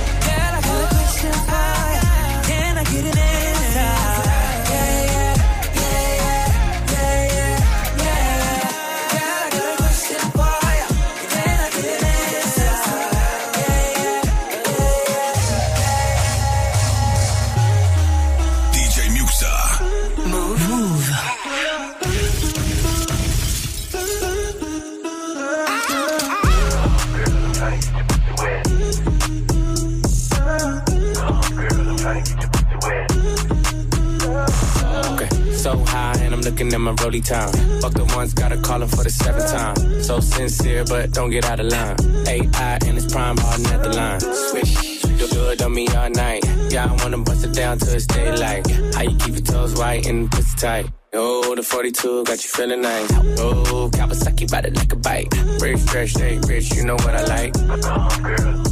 looking 36.55 36.73
at 36.73 36.79
my 36.79 36.95
rolly 37.03 37.19
time. 37.19 37.51
Fuck 37.81 37.93
the 37.95 38.05
ones, 38.15 38.33
gotta 38.33 38.57
call 38.57 38.81
him 38.81 38.87
for 38.87 39.03
the 39.03 39.09
seventh 39.09 39.51
time. 39.51 40.01
So 40.01 40.21
sincere, 40.21 40.85
but 40.85 41.11
don't 41.11 41.29
get 41.29 41.43
out 41.43 41.59
of 41.59 41.67
line. 41.67 41.97
AI 42.27 42.77
in 42.87 42.95
its 42.95 43.11
prime, 43.11 43.35
hardin' 43.37 43.65
at 43.67 43.83
the 43.83 43.89
line. 43.89 44.21
Switch. 44.21 45.01
Do 45.19 45.27
good 45.27 45.61
on 45.61 45.73
me 45.73 45.85
all 45.89 46.09
night. 46.09 46.45
Yeah, 46.69 46.85
I 46.85 47.03
wanna 47.03 47.17
bust 47.17 47.43
it 47.43 47.53
down 47.53 47.77
till 47.79 47.93
it's 47.93 48.05
daylight. 48.05 48.65
How 48.95 49.01
you 49.01 49.17
keep 49.17 49.35
your 49.35 49.43
toes 49.43 49.75
white 49.75 50.07
and 50.07 50.31
pussy 50.31 50.57
tight? 50.57 50.85
Oh, 51.13 51.55
the 51.55 51.63
42 51.63 52.23
got 52.23 52.41
you 52.43 52.49
feeling 52.49 52.81
nice. 52.81 53.11
Oh, 53.39 53.89
Kawasaki 53.91 54.49
ride 54.51 54.65
it 54.65 54.75
like 54.75 54.93
a 54.93 54.95
bike. 54.95 55.27
Rich, 55.59 55.79
fresh, 55.91 56.13
day, 56.13 56.39
rich, 56.47 56.73
you 56.73 56.85
know 56.85 56.95
what 56.95 57.15
I 57.15 57.23
like. 57.35 57.53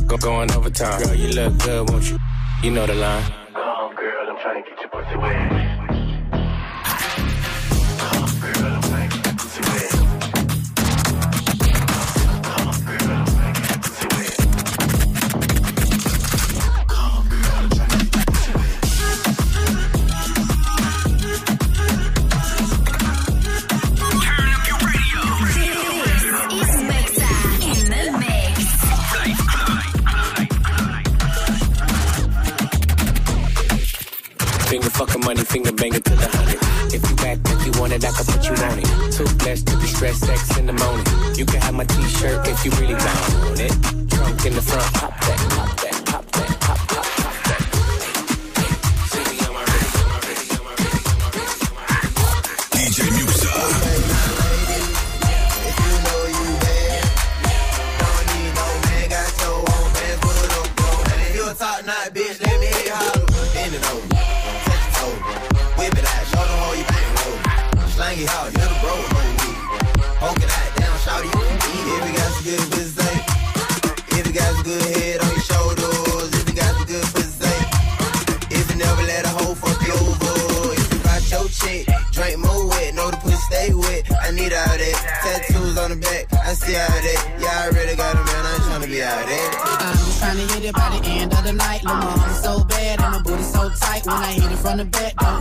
Go 0.07 0.17
going 0.17 0.51
overtime. 0.53 1.03
Girl, 1.03 1.15
you 1.15 1.29
look 1.33 1.57
good, 1.59 1.89
won't 1.89 2.09
you? 2.09 2.17
You 2.63 2.71
know 2.71 2.85
the 2.85 2.95
line. 2.95 3.23
Go 3.53 3.61
home, 3.61 3.95
girl, 3.95 4.29
I'm 4.29 4.37
trying 4.39 4.63
to 4.63 4.69
get 4.69 4.79
your 4.79 4.89
pussy 4.89 5.17
wet. 5.17 5.62
Fresh 40.03 40.15
sex 40.15 40.57
in 40.57 40.65
the 40.65 40.73
morning. 40.73 41.05
You 41.37 41.45
can 41.45 41.61
have 41.61 41.73
my 41.73 41.85
t-shirt 41.85 42.45
if 42.45 42.65
you 42.65 42.71
really 42.71 42.93
want 42.93 43.57
it. 43.57 43.71
Trunk 44.09 44.45
in 44.45 44.53
the 44.53 44.61
front, 44.61 44.93
pop 44.95 45.17
that, 45.21 45.49
pop 45.51 45.79
that. 45.79 46.02
On 94.73 94.79
the 94.79 94.85
back. 94.85 95.32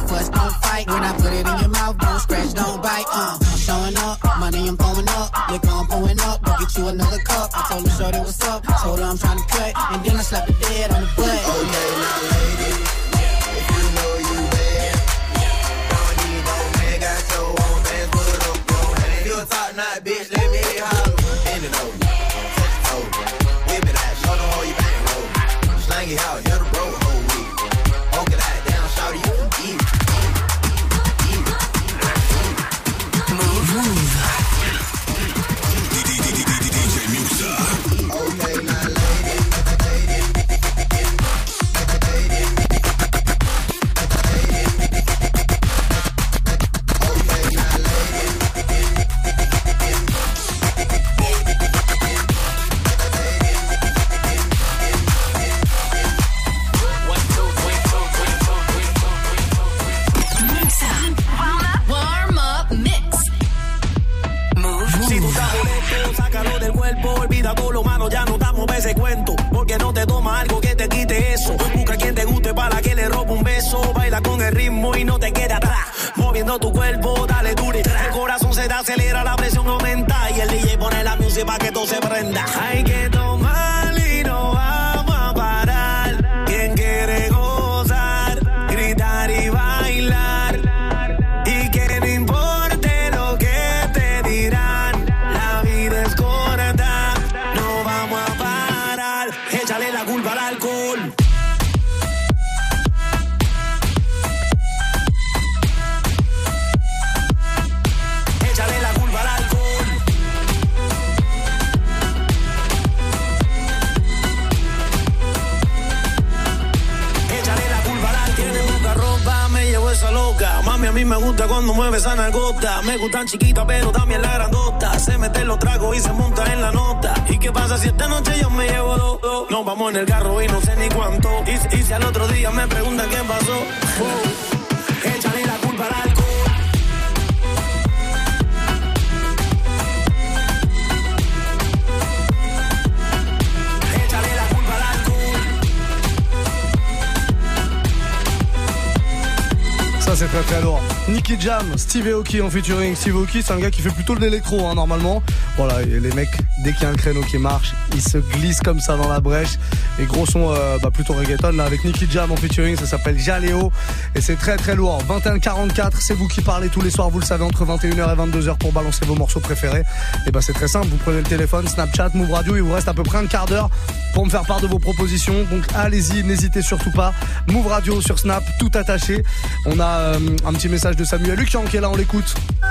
Très 150.33 150.43
très 150.45 150.62
lourd. 150.62 150.80
Nicky 151.09 151.39
Jam, 151.39 151.76
Steve 151.76 152.07
Aoki 152.07 152.41
en 152.41 152.49
featuring. 152.49 152.95
Steve 152.97 153.16
Aoki 153.16 153.43
c'est 153.43 153.53
un 153.53 153.59
gars 153.59 153.70
qui 153.70 153.83
fait 153.83 153.91
plutôt 153.91 154.14
de 154.14 154.20
l'électro 154.20 154.66
hein, 154.66 154.74
normalement. 154.74 155.22
Voilà, 155.59 155.83
et 155.83 156.01
les 156.01 156.12
mecs, 156.12 156.30
dès 156.64 156.72
qu'il 156.72 156.85
y 156.85 156.87
a 156.87 156.89
un 156.89 156.95
créneau 156.95 157.20
qui 157.20 157.37
marche, 157.37 157.74
ils 157.93 158.01
se 158.01 158.16
glissent 158.16 158.61
comme 158.61 158.80
ça 158.80 158.97
dans 158.97 159.09
la 159.09 159.20
brèche. 159.20 159.59
Et 160.01 160.07
gros 160.07 160.24
son 160.24 160.51
euh, 160.51 160.78
bah, 160.83 160.91
plutôt 160.91 161.12
reggaeton 161.12 161.53
là 161.53 161.64
avec 161.64 161.85
Nicky 161.85 162.07
Jam 162.11 162.33
en 162.33 162.37
featuring, 162.37 162.76
ça 162.76 162.87
s'appelle 162.87 163.18
Jaléo. 163.18 163.70
Et 164.14 164.22
c'est 164.22 164.37
très 164.37 164.57
très 164.57 164.74
lourd. 164.74 165.03
21-44, 165.07 165.91
c'est 166.01 166.14
vous 166.14 166.28
qui 166.28 166.41
parlez 166.41 166.70
tous 166.70 166.80
les 166.80 166.91
soirs, 166.91 167.11
vous 167.11 167.20
le 167.20 167.26
savez, 167.26 167.45
entre 167.45 167.66
21h 167.66 167.93
et 167.93 168.39
22h 168.39 168.57
pour 168.57 168.72
balancer 168.72 169.05
vos 169.05 169.16
morceaux 169.16 169.41
préférés. 169.41 169.83
Et 170.26 170.30
bah 170.30 170.41
c'est 170.41 170.55
très 170.55 170.68
simple, 170.68 170.87
vous 170.87 170.97
prenez 170.97 171.18
le 171.18 171.24
téléphone, 171.24 171.68
Snapchat, 171.68 172.11
Move 172.14 172.33
Radio, 172.33 172.57
il 172.57 172.62
vous 172.62 172.72
reste 172.72 172.89
à 172.89 172.95
peu 172.95 173.03
près 173.03 173.18
un 173.18 173.26
quart 173.26 173.47
d'heure 173.47 173.68
pour 174.14 174.24
me 174.24 174.30
faire 174.30 174.45
part 174.45 174.62
de 174.62 174.66
vos 174.66 174.78
propositions. 174.78 175.45
Donc 175.51 175.64
allez-y, 175.74 176.24
n'hésitez 176.24 176.62
surtout 176.62 176.93
pas. 176.93 177.12
Move 177.49 177.66
Radio 177.66 178.01
sur 178.01 178.18
Snap, 178.18 178.43
tout 178.59 178.70
attaché. 178.74 179.22
On 179.66 179.78
a 179.78 179.99
euh, 179.99 180.18
un 180.45 180.53
petit 180.53 180.68
message 180.68 180.97
de 180.97 181.05
Samuel 181.05 181.39
Lucian 181.39 181.62
qui 181.64 181.77
est 181.77 181.81
là, 181.81 181.91
on 181.91 181.97
l'écoute. 181.97 182.35
Oh, 182.62 182.66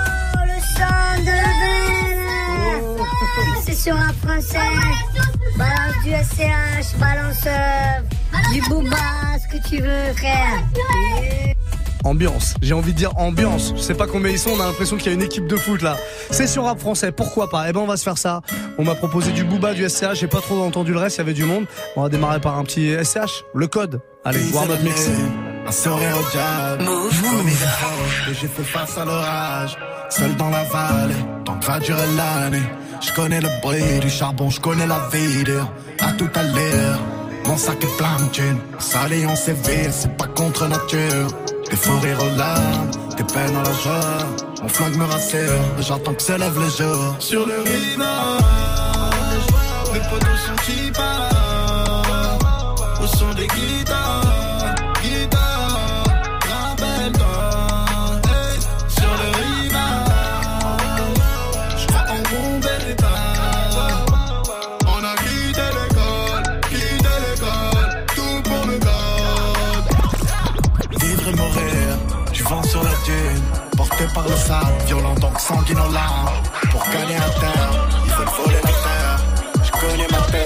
le 0.46 0.62
chant 0.62 1.24
de 1.24 1.32
C'est 3.64 3.76
sur 3.76 3.96
un 3.96 4.14
français. 4.26 4.60
Balance 5.58 5.96
du 6.04 6.12
SCH, 6.12 6.98
balance 7.00 7.46
euh, 7.46 8.54
du 8.54 8.62
booba, 8.70 8.98
ce 9.42 9.58
que 9.58 9.68
tu 9.68 9.82
veux, 9.82 10.14
frère. 10.16 10.64
Ambiance, 12.04 12.56
j'ai 12.62 12.74
envie 12.74 12.94
de 12.94 12.98
dire 12.98 13.16
ambiance. 13.18 13.74
Je 13.76 13.82
sais 13.82 13.94
pas 13.94 14.08
combien 14.08 14.32
ils 14.32 14.40
sont, 14.40 14.52
on 14.52 14.60
a 14.60 14.66
l'impression 14.66 14.98
qu'il 14.98 15.08
y 15.08 15.10
a 15.10 15.14
une 15.14 15.22
équipe 15.22 15.46
de 15.46 15.56
foot 15.56 15.84
là. 15.84 15.98
C'est 16.32 16.48
sur 16.48 16.64
rap 16.64 16.80
français, 16.80 17.12
pourquoi 17.12 17.50
pas? 17.50 17.70
Eh 17.70 17.74
ben 17.74 17.82
on 17.82 17.86
va 17.86 17.98
se 17.98 18.04
faire 18.04 18.18
ça. 18.18 18.42
On 18.80 18.84
m'a 18.84 18.96
proposé 18.96 19.32
du 19.32 19.44
Booba, 19.44 19.74
du 19.74 19.88
SCH, 19.88 20.16
j'ai 20.16 20.28
pas 20.28 20.42
trop 20.42 20.64
entendu 20.64 20.94
le 20.94 21.00
reste, 21.00 21.18
il 21.18 21.20
y 21.20 21.22
avait 21.22 21.34
du 21.34 21.44
monde. 21.46 21.66
On 21.96 22.02
va 22.02 22.10
démarrer 22.10 22.42
par 22.42 22.58
un 22.58 22.64
petit 22.64 22.92
SCH, 23.04 23.44
le 23.54 23.68
code. 23.68 24.02
Allez, 24.26 24.40
voir 24.40 24.68
notre 24.68 24.84
mix. 24.84 25.10
Un 25.68 25.72
sourire 25.72 26.18
au 26.18 26.32
diable. 26.32 26.84
Et 28.30 28.34
j'ai 28.34 28.48
fait 28.48 28.64
face 28.64 28.98
à 28.98 29.06
l'orage. 29.06 29.78
Seul 30.10 30.36
dans 30.36 30.50
la 30.50 30.64
vallée, 30.64 31.16
tant 31.46 31.58
que 31.60 31.66
va 31.66 31.80
durer 31.80 32.08
l'année. 32.18 32.64
Je 33.02 33.12
connais 33.14 33.42
le 33.42 33.50
bruit 33.62 34.00
du 34.02 34.10
charbon, 34.10 34.50
je 34.50 34.60
connais 34.60 34.88
la 34.88 35.00
vie. 35.12 35.44
À 36.00 36.12
tout 36.14 36.30
à 36.36 36.44
l'heure, 36.44 37.00
mon 37.46 37.58
sac 37.58 37.84
est 37.84 37.98
plein 37.98 38.18
de 38.26 38.32
thunes. 38.32 38.60
Salé 38.80 39.26
en 39.26 39.36
séville, 39.36 39.90
c'est 39.92 40.16
pas 40.18 40.28
contre 40.28 40.68
nature. 40.68 41.28
Des 41.70 41.78
fous 41.78 42.00
rires 42.00 42.22
aux 42.22 42.38
larmes, 42.38 42.92
des 43.16 43.24
peines 43.24 43.56
à 43.56 43.64
la 43.64 43.74
joie. 43.84 44.26
Mon 44.62 44.68
flingue 44.68 44.98
me 44.98 45.06
rassure, 45.06 45.62
j'attends 45.80 46.14
que 46.14 46.22
se 46.22 46.34
lève 46.34 46.60
le 46.60 46.70
jour. 46.70 47.16
Sur 47.20 47.48
le 47.48 47.60
rivage, 47.62 48.04
mes 49.94 50.00
potos 50.00 50.40
sont 50.46 50.56
qui 50.66 50.92
partent. 50.92 51.31
Porté 74.02 74.14
par 74.14 74.28
le 74.28 74.36
sable, 74.36 74.86
violent 74.86 75.16
donc 75.16 75.40
sanguinolent. 75.40 76.26
Pour 76.72 76.84
gagner 76.92 77.16
un 77.16 77.40
terre, 77.40 77.90
il 78.06 78.12
faut 78.12 78.24
le 78.24 78.44
voler 78.44 78.62
la 78.64 78.70
terre. 78.70 79.20
Je 79.64 79.72
connais 79.72 80.08
ma 80.12 80.22
tête, 80.32 80.41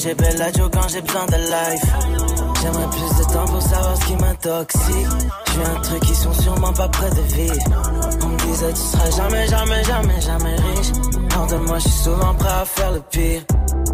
Je 0.00 0.08
me 0.08 0.14
console 0.14 0.32
chez 0.32 0.38
Bella 0.38 0.52
Joe 0.52 0.70
quand 0.72 0.88
j'ai 0.88 1.00
besoin 1.00 1.26
de 1.26 1.36
life. 1.36 1.82
J'aimerais 2.62 2.90
plus 2.90 3.18
de 3.18 3.32
temps 3.32 3.44
pour 3.46 3.62
savoir 3.62 3.96
ce 3.96 4.04
qui 4.06 4.16
m'intoxique. 4.16 5.06
Je 5.46 5.52
suis 5.52 5.62
un 5.62 5.80
truc 5.80 6.00
qui 6.00 6.14
sont 6.14 6.32
sûrement 6.34 6.72
pas 6.72 6.88
près 6.88 7.10
de 7.10 7.20
vivre. 7.34 7.54
On 8.22 8.28
me 8.28 8.36
disait 8.38 8.72
tu 8.72 8.80
seras 8.80 9.10
jamais, 9.10 9.46
jamais, 9.48 9.84
jamais, 9.84 10.20
jamais 10.20 10.56
riche. 10.56 10.92
Hors 11.36 11.46
de 11.46 11.56
moi, 11.56 11.78
je 11.78 11.88
suis 11.88 12.02
souvent 12.04 12.34
prêt 12.34 12.48
à 12.48 12.64
faire 12.64 12.92
le 12.92 13.00
pire. 13.10 13.42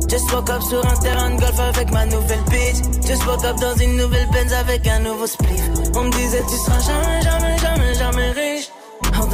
Just 0.09 0.32
woke 0.32 0.50
up 0.50 0.62
sur 0.62 0.86
un 0.86 0.96
terrain 0.96 1.30
de 1.30 1.40
golf 1.40 1.61
avec 1.61 1.90
ma 1.90 2.07
nouvelle 2.07 2.44
bitch. 2.50 3.07
Just 3.07 3.26
woke 3.26 3.44
up 3.44 3.57
dans 3.61 3.76
une 3.76 3.96
nouvelle 3.96 4.28
Benz 4.30 4.52
avec 4.52 4.86
un 4.86 4.98
nouveau 5.00 5.26
spliff. 5.26 5.62
On 5.96 6.05
me 6.05 6.11
disait 6.11 6.42
tu 6.48 6.57
seras 6.57 6.80
jamais, 6.80 7.22
jamais, 7.22 7.59
jamais, 7.59 7.94
jamais 7.94 8.30
riche. 8.30 8.70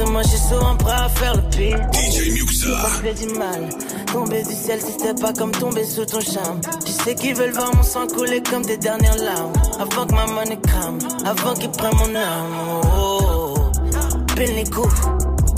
Moi, 0.07 0.23
je 0.23 0.29
suis 0.29 0.39
souvent 0.39 0.77
prêt 0.77 0.93
à 0.93 1.09
faire 1.09 1.35
le 1.37 1.43
pire. 1.51 1.79
DJ 1.93 2.31
Muxa. 2.33 2.69
J'ai 3.05 3.27
du 3.27 3.35
mal. 3.35 3.69
Tomber 4.13 4.43
du 4.43 4.55
ciel, 4.55 4.81
si 4.81 4.93
c'était 4.93 5.15
pas 5.15 5.33
comme 5.33 5.53
tomber 5.53 5.85
sous 5.85 6.05
ton 6.05 6.21
charme. 6.21 6.61
Tu 6.85 6.93
sais 6.93 7.15
qu'ils 7.15 7.35
veulent 7.35 7.53
voir 7.53 7.75
mon 7.75 7.83
sang 7.83 8.07
couler 8.07 8.43
comme 8.43 8.65
des 8.65 8.77
dernières 8.77 9.17
larmes. 9.19 9.53
Avant 9.79 10.07
que 10.07 10.15
ma 10.15 10.27
monnaie 10.27 10.59
crame, 10.61 10.99
avant 11.25 11.55
qu'ils 11.55 11.71
prennent 11.71 11.97
mon 11.97 12.15
âme. 12.17 12.53
Oh, 12.67 13.21
oh, 13.23 13.55
oh. 13.57 14.35
Pile 14.35 14.55
les 14.57 14.65
coups. 14.65 14.95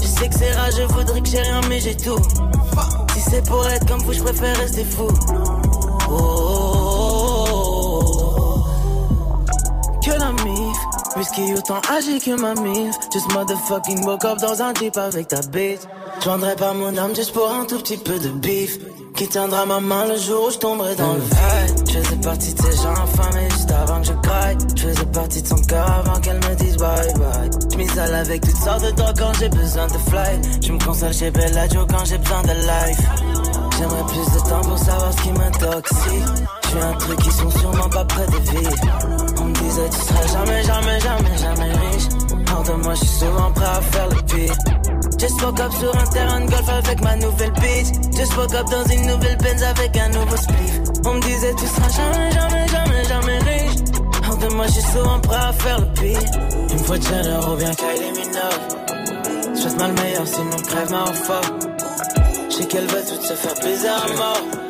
Je 0.00 0.06
sais 0.06 0.28
que 0.28 0.34
c'est 0.34 0.52
rare, 0.52 0.70
je 0.76 0.82
voudrais 0.82 1.20
que 1.20 1.28
j'ai 1.28 1.40
rien, 1.40 1.60
mais 1.68 1.80
j'ai 1.80 1.96
tout. 1.96 2.20
Si 3.14 3.20
c'est 3.20 3.46
pour 3.46 3.66
être 3.68 3.86
comme 3.86 4.02
vous, 4.02 4.12
je 4.12 4.22
préfère 4.22 4.56
rester 4.58 4.84
fou. 4.84 5.08
Oh, 6.10 6.12
oh, 6.14 6.61
whisky 11.22 11.54
autant 11.54 11.80
âgé 11.88 12.18
que 12.18 12.34
ma 12.40 12.54
mif. 12.54 12.96
Just 13.12 13.32
motherfucking 13.32 14.04
woke 14.04 14.24
up 14.24 14.38
dans 14.38 14.60
un 14.60 14.74
jeep 14.74 14.96
avec 14.96 15.28
ta 15.28 15.40
bitch. 15.52 15.80
Je 16.20 16.28
vendrais 16.28 16.56
pas 16.56 16.72
mon 16.72 16.96
âme 16.96 17.14
juste 17.14 17.32
pour 17.32 17.48
un 17.50 17.64
tout 17.64 17.78
petit 17.78 17.96
peu 17.96 18.18
de 18.18 18.28
bif. 18.28 18.78
Qui 19.14 19.28
tiendra 19.28 19.66
ma 19.66 19.78
main 19.78 20.06
le 20.06 20.16
jour 20.16 20.46
où 20.48 20.50
je 20.50 20.58
tomberai 20.58 20.96
dans 20.96 21.12
le 21.12 21.20
vide? 21.20 21.88
Je 21.88 21.98
faisais 21.98 22.16
partie 22.16 22.54
de 22.54 22.62
ces 22.62 22.76
gens 22.82 22.94
affamés 22.94 23.48
juste 23.50 23.70
avant 23.70 24.00
que 24.00 24.06
je 24.06 24.12
graille. 24.14 24.58
Je 24.74 24.82
faisais 24.82 25.06
partie 25.06 25.42
de 25.42 25.46
son 25.46 25.62
cœur 25.62 25.90
avant 25.90 26.20
qu'elle 26.20 26.40
me 26.48 26.54
dise 26.56 26.76
bye 26.76 27.14
bye. 27.14 27.50
Je 27.70 27.76
m'isole 27.76 28.14
avec 28.14 28.40
toutes 28.42 28.56
sortes 28.56 28.84
de 28.84 28.90
drogues 28.90 29.18
quand 29.18 29.32
j'ai 29.38 29.48
besoin 29.48 29.86
de 29.86 29.98
fly. 30.10 30.60
Je 30.62 30.72
me 30.72 30.84
console 30.84 31.12
chez 31.12 31.30
Bellagio 31.30 31.86
quand 31.88 32.04
j'ai 32.04 32.18
besoin 32.18 32.42
de 32.42 32.54
life. 32.72 33.02
J'aimerais 33.78 34.06
plus 34.06 34.26
de 34.34 34.48
temps 34.48 34.62
pour 34.62 34.78
savoir 34.78 35.12
ce 35.12 35.22
qui 35.22 35.32
m'intoxique. 35.32 36.61
Fais 36.72 36.80
un 36.80 36.94
truc 36.94 37.18
qui 37.18 37.30
sont 37.30 37.50
sûrement 37.50 37.88
pas 37.90 38.04
près 38.06 38.26
de 38.26 38.36
vivre. 38.50 38.76
On 39.38 39.44
me 39.44 39.52
disait 39.52 39.90
tu 39.90 39.98
seras 39.98 40.26
jamais, 40.26 40.62
jamais, 40.62 41.00
jamais, 41.00 41.36
jamais 41.36 41.72
riche. 41.72 42.08
Hors 42.50 42.62
de 42.62 42.82
moi, 42.82 42.94
je 42.94 43.04
suis 43.04 43.18
souvent 43.18 43.50
prêt 43.52 43.66
à 43.66 43.80
faire 43.82 44.08
le 44.08 44.22
pire. 44.22 44.54
Just 45.18 45.42
woke 45.42 45.60
up 45.60 45.72
sur 45.78 45.94
un 45.94 46.06
terrain 46.06 46.40
de 46.40 46.50
golf 46.50 46.68
avec 46.70 47.02
ma 47.02 47.16
nouvelle 47.16 47.52
bitch. 47.52 47.88
Just 48.16 48.34
woke 48.38 48.54
up 48.54 48.66
dans 48.70 48.84
une 48.86 49.06
nouvelle 49.06 49.36
Benz 49.36 49.62
avec 49.62 49.96
un 49.98 50.08
nouveau 50.08 50.36
spliff. 50.36 50.80
On 51.04 51.14
me 51.14 51.20
disait 51.20 51.54
tu 51.58 51.66
seras 51.66 51.90
jamais, 51.90 52.32
jamais, 52.32 52.68
jamais, 52.68 53.04
jamais 53.04 53.38
riche. 53.38 53.78
Hors 54.26 54.36
de 54.38 54.54
moi, 54.54 54.66
je 54.66 54.72
suis 54.72 54.92
souvent 54.92 55.20
prêt 55.20 55.36
à 55.36 55.52
faire 55.52 55.78
le 55.78 55.86
pire. 55.92 56.20
Il 56.70 56.76
me 56.76 56.84
faut 56.84 56.94
Jenner 56.94 57.38
ou 57.52 57.56
bien 57.56 57.74
Kylie 57.74 58.12
Minogue. 58.12 58.64
Je 59.54 59.76
mal 59.76 59.92
meilleur, 59.92 60.26
sinon 60.26 60.56
crève 60.66 60.90
ma 60.90 61.04
fort. 61.12 61.58
Je 62.48 62.54
sais 62.56 62.64
qu'elle 62.64 62.86
veut 62.86 63.02
tout 63.06 63.22
se 63.22 63.34
faire 63.34 63.54
baiser 63.62 63.88
à 63.88 64.16
mort. 64.16 64.62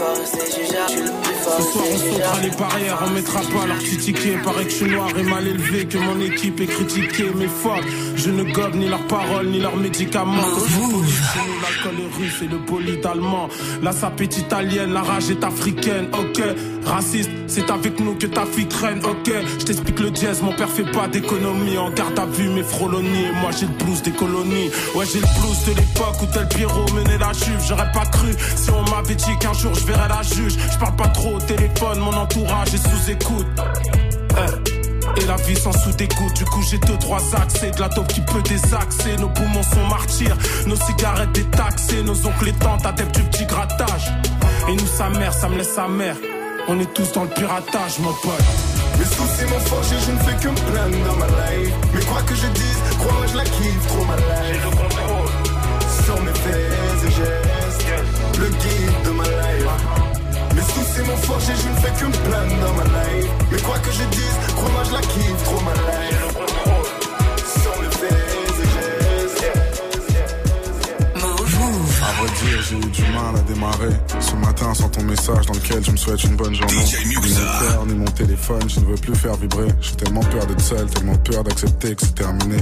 Fort, 0.00 0.16
c'est 0.24 0.56
jugeable. 0.56 0.88
Je 0.88 0.96
suis 0.96 1.02
le 1.02 1.12
plus 1.20 1.39
Ce 1.40 1.62
soir 1.72 1.84
on 1.92 1.96
sautera 1.98 2.40
les 2.42 2.50
barrières, 2.50 2.98
on 3.06 3.10
mettra 3.10 3.40
pas 3.40 3.66
leur 3.66 3.78
critiquer. 3.78 4.36
Paraît 4.44 4.64
que 4.64 4.70
je 4.70 4.76
suis 4.76 4.90
noir 4.90 5.08
et 5.18 5.22
mal 5.22 5.46
élevé, 5.46 5.86
que 5.86 5.98
mon 5.98 6.20
équipe 6.20 6.60
est 6.60 6.66
critiquée. 6.66 7.30
Mais 7.34 7.48
fuck, 7.48 7.82
je 8.16 8.30
ne 8.30 8.44
gobe 8.52 8.74
ni 8.74 8.88
leurs 8.88 9.06
paroles 9.06 9.46
ni 9.48 9.58
leurs 9.58 9.76
médicaments. 9.76 10.36
L'alcool 10.36 12.00
est 12.00 12.18
russe 12.18 12.42
et 12.42 12.48
le 12.48 12.58
bolide 12.58 13.04
allemand. 13.06 13.48
La 13.82 13.92
sapette 13.92 14.36
italienne, 14.38 14.92
la 14.92 15.02
rage 15.02 15.30
est 15.30 15.42
africaine, 15.42 16.08
ok. 16.12 16.42
Raciste, 16.84 17.30
c'est 17.46 17.70
avec 17.70 18.00
nous 18.00 18.14
que 18.14 18.26
ta 18.26 18.44
fille 18.46 18.66
traîne, 18.66 19.00
ok. 19.04 19.32
Je 19.58 19.64
t'explique 19.64 20.00
le 20.00 20.10
dièse, 20.10 20.42
mon 20.42 20.52
père 20.52 20.70
fait 20.70 20.90
pas 20.90 21.08
d'économie. 21.08 21.78
En 21.78 21.90
garde 21.90 22.18
à 22.18 22.26
vue 22.26 22.48
mes 22.48 22.62
frolonies, 22.62 23.26
et 23.28 23.32
moi 23.40 23.50
j'ai 23.58 23.66
le 23.66 23.72
blues 23.84 24.02
des 24.02 24.12
colonies. 24.12 24.70
Ouais, 24.94 25.06
j'ai 25.10 25.20
le 25.20 25.40
blues 25.40 25.64
de 25.66 25.80
l'époque 25.80 26.22
où 26.22 26.26
tel 26.32 26.48
Pierrot 26.48 26.92
menait 26.94 27.18
la 27.18 27.32
juve. 27.32 27.60
J'aurais 27.66 27.90
pas 27.92 28.06
cru 28.06 28.28
si 28.56 28.70
on 28.70 28.82
m'avait 28.90 29.14
dit 29.14 29.38
qu'un 29.40 29.52
jour 29.52 29.74
je 29.74 29.84
verrais 29.86 30.08
la 30.08 30.22
juge. 30.22 30.56
Je 30.72 30.78
parle 30.78 30.96
pas 30.96 31.08
trop 31.08 31.29
au 31.34 31.40
téléphone, 31.40 31.98
mon 32.00 32.12
entourage 32.12 32.74
est 32.74 32.88
sous 32.88 33.10
écoute. 33.10 33.46
Eh. 34.36 34.80
Et 35.20 35.26
la 35.26 35.36
vie 35.36 35.56
sans 35.56 35.72
sous 35.72 35.92
dégoût, 35.92 36.30
du 36.34 36.44
coup 36.44 36.62
j'ai 36.62 36.78
deux 36.78 36.96
trois 36.98 37.20
accès 37.34 37.72
De 37.72 37.80
la 37.80 37.88
dope 37.88 38.06
qui 38.06 38.20
peut 38.20 38.42
désaxer, 38.42 39.16
nos 39.18 39.28
poumons 39.28 39.62
sont 39.62 39.84
martyrs 39.88 40.36
Nos 40.66 40.76
cigarettes 40.76 41.32
détaxées, 41.32 42.02
nos 42.04 42.26
oncles 42.26 42.48
et 42.48 42.52
tantes 42.52 42.86
adeptes 42.86 43.16
du 43.16 43.22
petit 43.24 43.44
grattage 43.44 44.12
Et 44.68 44.76
nous 44.76 44.86
sa 44.86 45.08
mère, 45.08 45.32
ça 45.32 45.48
me 45.48 45.56
laisse 45.56 45.74
sa 45.74 45.88
mère 45.88 46.16
On 46.68 46.78
est 46.78 46.92
tous 46.94 47.10
dans 47.12 47.24
le 47.24 47.30
piratage 47.30 47.98
mon 47.98 48.12
pote 48.12 48.44
Mes 48.98 49.04
soucis 49.04 49.50
m'ont 49.50 49.60
forgé, 49.60 49.96
je 50.06 50.12
ne 50.12 50.18
fais 50.18 50.36
que 50.36 50.48
me 50.48 50.70
plaindre 50.70 51.04
dans 51.06 51.16
ma 51.16 51.26
life. 51.26 51.74
Mais 51.92 52.04
quoi 52.04 52.22
que 52.22 52.34
je 52.34 52.46
dise, 52.46 52.78
crois-moi, 53.00 53.26
je 53.32 53.36
la 53.36 53.44
kiffe 53.44 53.86
trop 53.88 54.04
ma 54.04 54.16
life. 54.16 54.24
J'ai 54.46 54.70
le 54.70 54.76
contrôle 54.76 55.29
Forgé, 61.22 61.52
je 61.62 61.68
ne 61.68 61.74
fais 61.76 61.92
que 62.00 62.06
me 62.06 62.12
plaindre 62.28 62.66
dans 62.66 62.74
ma 62.74 62.84
life. 62.84 63.30
Mais 63.50 63.60
quoi 63.60 63.78
que 63.78 63.90
je 63.90 64.04
dise, 64.04 64.36
crois-moi, 64.56 64.82
je 64.84 64.92
la 64.92 65.00
kiffe 65.00 65.44
trop 65.44 65.60
ma 65.60 65.72
life. 65.72 66.20
Le 66.20 66.34
contrôle. 66.34 66.86
À 72.02 72.12
vrai 72.22 72.28
dire, 72.42 72.62
j'ai 72.68 72.76
eu 72.76 72.90
du 72.90 73.02
mal 73.12 73.36
à 73.36 73.40
démarrer. 73.40 73.94
Ce 74.20 74.34
matin, 74.34 74.74
sans 74.74 74.88
ton 74.88 75.02
message 75.02 75.46
dans 75.46 75.54
lequel 75.54 75.84
je 75.84 75.90
me 75.90 75.96
souhaite 75.96 76.22
une 76.24 76.36
bonne 76.36 76.54
journée. 76.54 76.74
Ni 77.06 77.14
mon 77.14 77.20
cœur, 77.20 77.86
ni 77.86 77.94
mon 77.94 78.04
téléphone, 78.06 78.62
je 78.68 78.80
ne 78.80 78.86
veux 78.86 78.96
plus 78.96 79.14
faire 79.14 79.36
vibrer. 79.36 79.68
J'ai 79.80 79.96
tellement 79.96 80.20
peur 80.20 80.46
d'être 80.46 80.60
seul, 80.60 80.86
tellement 80.86 81.16
peur 81.16 81.44
d'accepter 81.44 81.94
que 81.94 82.02
c'est 82.02 82.14
terminé. 82.14 82.56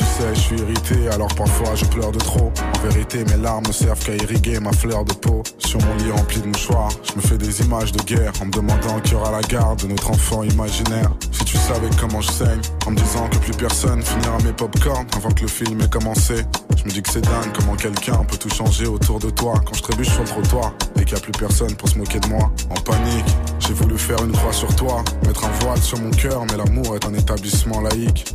Tu 0.00 0.06
sais, 0.06 0.34
je 0.34 0.40
suis 0.40 0.56
irrité, 0.56 1.08
alors 1.12 1.28
parfois 1.34 1.74
je 1.74 1.84
pleure 1.84 2.10
de 2.10 2.18
trop. 2.18 2.50
En 2.74 2.88
vérité, 2.88 3.22
mes 3.22 3.36
larmes 3.36 3.70
servent 3.70 4.02
qu'à 4.02 4.14
irriguer 4.14 4.58
ma 4.58 4.72
fleur 4.72 5.04
de 5.04 5.12
peau. 5.12 5.42
Sur 5.58 5.78
mon 5.84 5.94
lit 5.96 6.10
rempli 6.10 6.40
de 6.40 6.46
mouchoirs, 6.46 6.90
je 7.02 7.16
me 7.16 7.20
fais 7.20 7.36
des 7.36 7.60
images 7.60 7.92
de 7.92 8.02
guerre 8.04 8.32
en 8.40 8.46
me 8.46 8.50
demandant 8.50 8.98
qui 9.04 9.14
aura 9.14 9.30
la 9.30 9.42
garde 9.42 9.82
de 9.82 9.88
notre 9.88 10.10
enfant 10.10 10.42
imaginaire. 10.42 11.10
Si 11.32 11.44
tu 11.44 11.58
savais 11.58 11.90
comment 12.00 12.22
je 12.22 12.32
saigne, 12.32 12.62
en 12.86 12.92
me 12.92 12.96
disant 12.96 13.28
que 13.28 13.36
plus 13.36 13.52
personne 13.52 14.00
finira 14.00 14.38
mes 14.42 14.54
popcorn 14.54 15.06
avant 15.14 15.32
que 15.32 15.42
le 15.42 15.48
film 15.48 15.82
ait 15.82 15.90
commencé. 15.90 16.46
Je 16.78 16.84
me 16.84 16.88
dis 16.88 17.02
que 17.02 17.10
c'est 17.10 17.20
dingue 17.20 17.52
comment 17.54 17.76
quelqu'un 17.76 18.24
peut 18.24 18.38
tout 18.38 18.48
changer 18.48 18.86
autour 18.86 19.18
de 19.18 19.28
toi 19.28 19.52
quand 19.66 19.74
je 19.74 19.82
trébuche 19.82 20.08
sur 20.08 20.22
le 20.22 20.28
trottoir 20.28 20.72
et 20.96 21.04
qu'il 21.04 21.12
n'y 21.12 21.20
a 21.20 21.22
plus 21.22 21.32
personne 21.32 21.74
pour 21.74 21.90
se 21.90 21.98
moquer 21.98 22.20
de 22.20 22.28
moi. 22.28 22.50
En 22.70 22.80
panique, 22.80 23.36
j'ai 23.58 23.74
voulu 23.74 23.98
faire 23.98 24.24
une 24.24 24.32
croix 24.32 24.54
sur 24.54 24.74
toi, 24.76 25.04
mettre 25.26 25.44
un 25.44 25.50
voile 25.60 25.82
sur 25.82 26.00
mon 26.00 26.10
cœur, 26.10 26.46
mais 26.50 26.56
l'amour 26.56 26.96
est 26.96 27.04
un 27.04 27.12
établissement 27.12 27.82
laïque. 27.82 28.34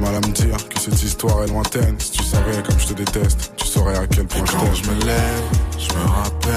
Mal 0.00 0.14
à 0.14 0.20
me 0.26 0.32
dire 0.32 0.56
que 0.68 0.80
cette 0.80 1.02
histoire 1.02 1.42
est 1.44 1.48
lointaine. 1.48 1.94
Si 1.98 2.12
tu 2.12 2.22
savais 2.22 2.62
comme 2.62 2.78
je 2.78 2.86
te 2.86 2.92
déteste, 2.94 3.52
tu 3.56 3.66
saurais 3.66 3.98
à 3.98 4.06
quel 4.06 4.26
point 4.26 4.44
je 4.46 4.52
Quand 4.52 4.74
je 4.74 4.90
me 4.90 5.04
lève, 5.04 5.42
je 5.78 5.94
me 5.94 6.04
rappelle 6.08 6.52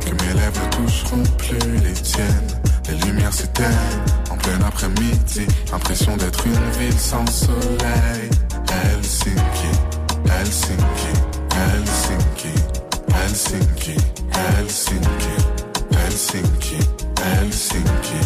que 0.00 0.10
mes 0.24 0.32
lèvres 0.40 0.60
ne 0.64 0.86
toucheront 0.86 1.22
plus 1.36 1.78
les 1.84 1.92
tiennes. 1.92 2.60
Les 2.88 2.94
lumières 3.06 3.32
s'éteignent 3.34 3.66
en 4.30 4.36
plein 4.36 4.60
après-midi. 4.66 5.46
Impression 5.70 6.16
d'être 6.16 6.46
une 6.46 6.70
ville 6.80 6.98
sans 6.98 7.26
soleil. 7.26 8.30
Helsinki, 8.70 9.70
Helsinki, 10.24 11.12
Helsinki, 11.52 12.54
Helsinki, 13.12 13.96
Helsinki, 14.32 15.36
Helsinki, 15.92 16.78
Helsinki, 17.20 18.20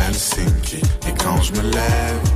Helsinki. 0.00 0.76
Et 1.06 1.14
quand 1.22 1.42
je 1.42 1.52
me 1.52 1.62
lève, 1.70 2.27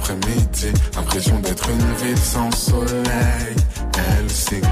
en 0.00 0.04
plein 0.04 0.14
après-midi. 0.14 0.72
Impression 0.96 1.38
d'être 1.40 1.68
une 1.70 2.06
ville 2.06 2.18
sans 2.18 2.50
soleil. 2.52 3.56
Helsinki, 3.96 4.66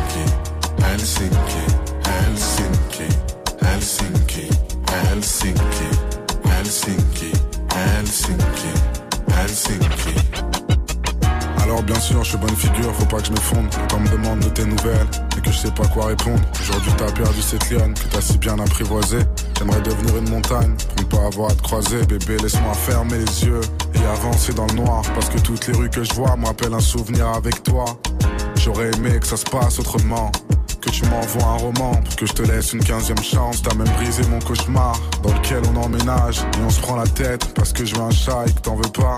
Helsinki, 0.82 1.64
Helsinki, 2.04 3.08
Helsinki, 3.62 4.48
Helsinki, 4.88 5.88
Helsinki, 6.50 7.32
Helsinki, 7.74 8.72
Helsinki. 9.36 10.14
Alors 11.62 11.82
bien 11.82 12.00
sûr, 12.00 12.24
je 12.24 12.30
suis 12.30 12.38
bonne 12.38 12.56
figure, 12.56 12.94
faut 12.94 13.04
pas 13.06 13.20
que 13.20 13.26
je 13.26 13.32
m'effondre. 13.32 13.68
Quand 13.90 14.00
me 14.00 14.08
demande 14.08 14.40
de 14.40 14.48
tes 14.48 14.64
nouvelles 14.64 15.06
et 15.36 15.40
que 15.40 15.52
je 15.52 15.58
sais 15.58 15.70
pas 15.70 15.86
quoi 15.86 16.06
répondre. 16.06 16.40
Aujourd'hui 16.60 16.92
t'as 16.96 17.12
perdu 17.12 17.42
cette 17.42 17.70
lionne 17.70 17.94
que 17.94 18.08
t'as 18.10 18.20
si 18.20 18.38
bien 18.38 18.58
apprivoisée. 18.58 19.18
J'aimerais 19.58 19.80
devenir 19.80 20.16
une 20.18 20.30
montagne 20.30 20.76
pour 20.76 21.04
ne 21.04 21.10
pas 21.10 21.26
avoir 21.26 21.50
à 21.50 21.54
te 21.54 21.62
croiser. 21.62 22.06
Bébé, 22.06 22.36
laisse-moi 22.40 22.74
fermer 22.74 23.18
les 23.18 23.44
yeux 23.44 23.60
et 23.92 24.06
avancer 24.06 24.52
dans 24.52 24.66
le 24.66 24.74
noir. 24.74 25.02
Parce 25.14 25.28
que 25.28 25.38
toutes 25.38 25.66
les 25.66 25.76
rues 25.76 25.90
que 25.90 26.04
je 26.04 26.14
vois 26.14 26.36
me 26.36 26.46
rappellent 26.46 26.74
un 26.74 26.80
souvenir 26.80 27.26
avec 27.26 27.64
toi. 27.64 27.84
J'aurais 28.54 28.92
aimé 28.92 29.18
que 29.18 29.26
ça 29.26 29.36
se 29.36 29.44
passe 29.44 29.80
autrement. 29.80 30.30
Que 30.80 30.90
tu 30.90 31.04
m'envoies 31.06 31.44
un 31.44 31.56
roman 31.56 31.90
pour 31.96 32.14
que 32.14 32.24
je 32.24 32.32
te 32.34 32.42
laisse 32.42 32.72
une 32.72 32.84
quinzième 32.84 33.20
chance. 33.20 33.60
T'as 33.60 33.74
même 33.74 33.92
brisé 33.96 34.22
mon 34.30 34.38
cauchemar 34.38 34.96
dans 35.24 35.34
lequel 35.34 35.62
on 35.74 35.82
emménage 35.82 36.38
et 36.38 36.62
on 36.64 36.70
se 36.70 36.80
prend 36.80 36.94
la 36.94 37.08
tête 37.08 37.52
parce 37.54 37.72
que 37.72 37.84
je 37.84 37.96
veux 37.96 38.02
un 38.02 38.12
chat 38.12 38.44
et 38.46 38.52
que 38.52 38.60
t'en 38.60 38.76
veux 38.76 38.92
pas. 38.92 39.16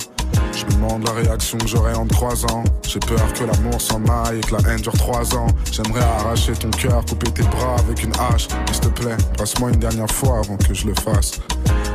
Je 0.53 0.64
me 0.66 0.70
demande 0.72 1.05
la 1.07 1.12
réaction 1.12 1.59
que 1.59 1.66
j'aurai 1.66 1.94
en 1.94 2.07
te 2.07 2.14
croisant. 2.14 2.64
J'ai 2.86 2.98
peur 3.01 3.32
que 3.32 3.44
l'amour 3.44 3.80
s'en 3.80 4.03
aille 4.05 4.38
et 4.38 4.40
que 4.40 4.55
la 4.55 4.70
haine 4.70 4.80
dure 4.80 4.92
trois 4.92 5.34
ans. 5.34 5.46
J'aimerais 5.70 6.03
arracher 6.03 6.53
ton 6.53 6.70
cœur, 6.70 7.05
couper 7.05 7.30
tes 7.30 7.42
bras 7.42 7.76
avec 7.78 8.03
une 8.03 8.12
hache. 8.16 8.48
S'il 8.72 8.80
te 8.80 8.88
plaît, 8.88 9.16
passe-moi 9.38 9.70
une 9.70 9.78
dernière 9.78 10.11
fois 10.11 10.38
avant 10.38 10.57
que 10.57 10.74
je 10.74 10.86
le 10.86 10.94
fasse. 10.94 11.40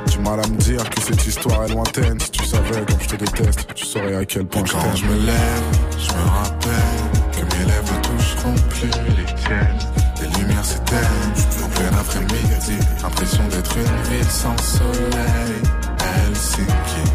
Du 0.09 0.19
mal 0.19 0.39
à 0.39 0.47
me 0.47 0.57
dire 0.57 0.89
que 0.89 1.01
cette 1.01 1.25
histoire 1.25 1.65
est 1.65 1.73
lointaine. 1.73 2.19
Si 2.19 2.31
tu 2.31 2.45
savais 2.45 2.85
comme 2.85 3.01
je 3.01 3.07
te 3.07 3.15
déteste, 3.15 3.67
tu 3.75 3.85
saurais 3.85 4.15
à 4.15 4.25
quel 4.25 4.45
point 4.45 4.63
je 4.65 4.71
Quand 4.71 4.95
je 4.95 5.05
me 5.05 5.25
lève, 5.25 5.63
je 5.97 6.11
me 6.13 6.29
rappelle 6.29 7.05
que 7.31 7.57
mes 7.57 7.65
lèvres 7.65 8.01
toucheront 8.01 8.55
plus 8.69 8.87
les 9.17 9.25
tiennes. 9.43 9.79
Les 10.21 10.39
lumières 10.39 10.65
s'éteignent 10.65 11.65
en 11.65 11.69
plein 11.69 11.97
après-midi. 11.99 12.77
Impression 13.03 13.43
d'être 13.49 13.75
une 13.77 14.17
ville 14.17 14.29
sans 14.29 14.57
soleil. 14.57 15.61
Helsinki, 15.99 17.11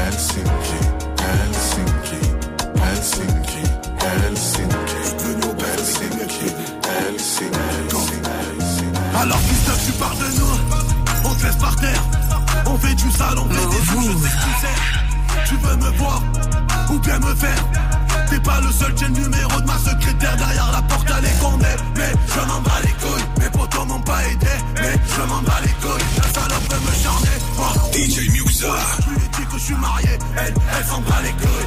Helsinki, 0.00 0.80
Helsinki, 1.24 2.20
Helsinki, 2.82 3.62
Helsinki, 4.00 5.00
Helsinki, 5.60 6.46
Helsinki, 6.88 7.80
Alors 9.20 9.38
Christophe 9.46 9.84
tu 9.86 9.92
pars 9.92 10.16
de 10.16 10.38
nous. 10.38 10.54
On 11.24 11.34
te 11.34 11.46
laisse 11.46 11.56
par 11.56 11.76
terre. 11.76 12.02
On 12.66 12.78
fait 12.78 12.94
du 12.94 13.10
sale, 13.10 13.38
on 13.38 13.48
fait 13.48 13.66
des 13.66 13.84
je 13.84 13.92
tu 13.92 14.52
sais 14.60 14.76
Tu 15.46 15.56
veux 15.56 15.76
me 15.76 15.90
voir 15.98 16.22
ou 16.90 16.98
bien 16.98 17.18
me 17.18 17.34
faire. 17.34 17.64
T'es 18.30 18.40
pas 18.40 18.60
le 18.60 18.72
seul, 18.72 18.92
j'ai 18.96 19.06
le 19.06 19.12
numéro 19.12 19.60
de 19.60 19.66
ma 19.66 19.78
secrétaire 19.78 20.36
Derrière 20.36 20.70
la 20.72 20.82
porte. 20.82 21.10
Est 21.10 21.38
condamnée 21.40 21.76
Mais 21.96 22.12
je 22.34 22.40
m'en 22.46 22.60
bats 22.60 22.80
les 22.82 22.92
couilles. 22.92 23.24
Mes 23.40 23.50
potos 23.50 23.86
m'ont 23.86 24.00
pas 24.00 24.24
aidé 24.26 24.46
Mais 24.76 24.94
je 25.14 25.22
m'en 25.28 25.42
bats 25.42 25.60
les 25.62 25.69
suis 29.70 29.80
marié, 29.80 30.18
elle, 30.36 30.54
elle 30.78 30.84
s'en 30.84 31.00
bat 31.02 31.22
les 31.22 31.32
couilles. 31.32 31.59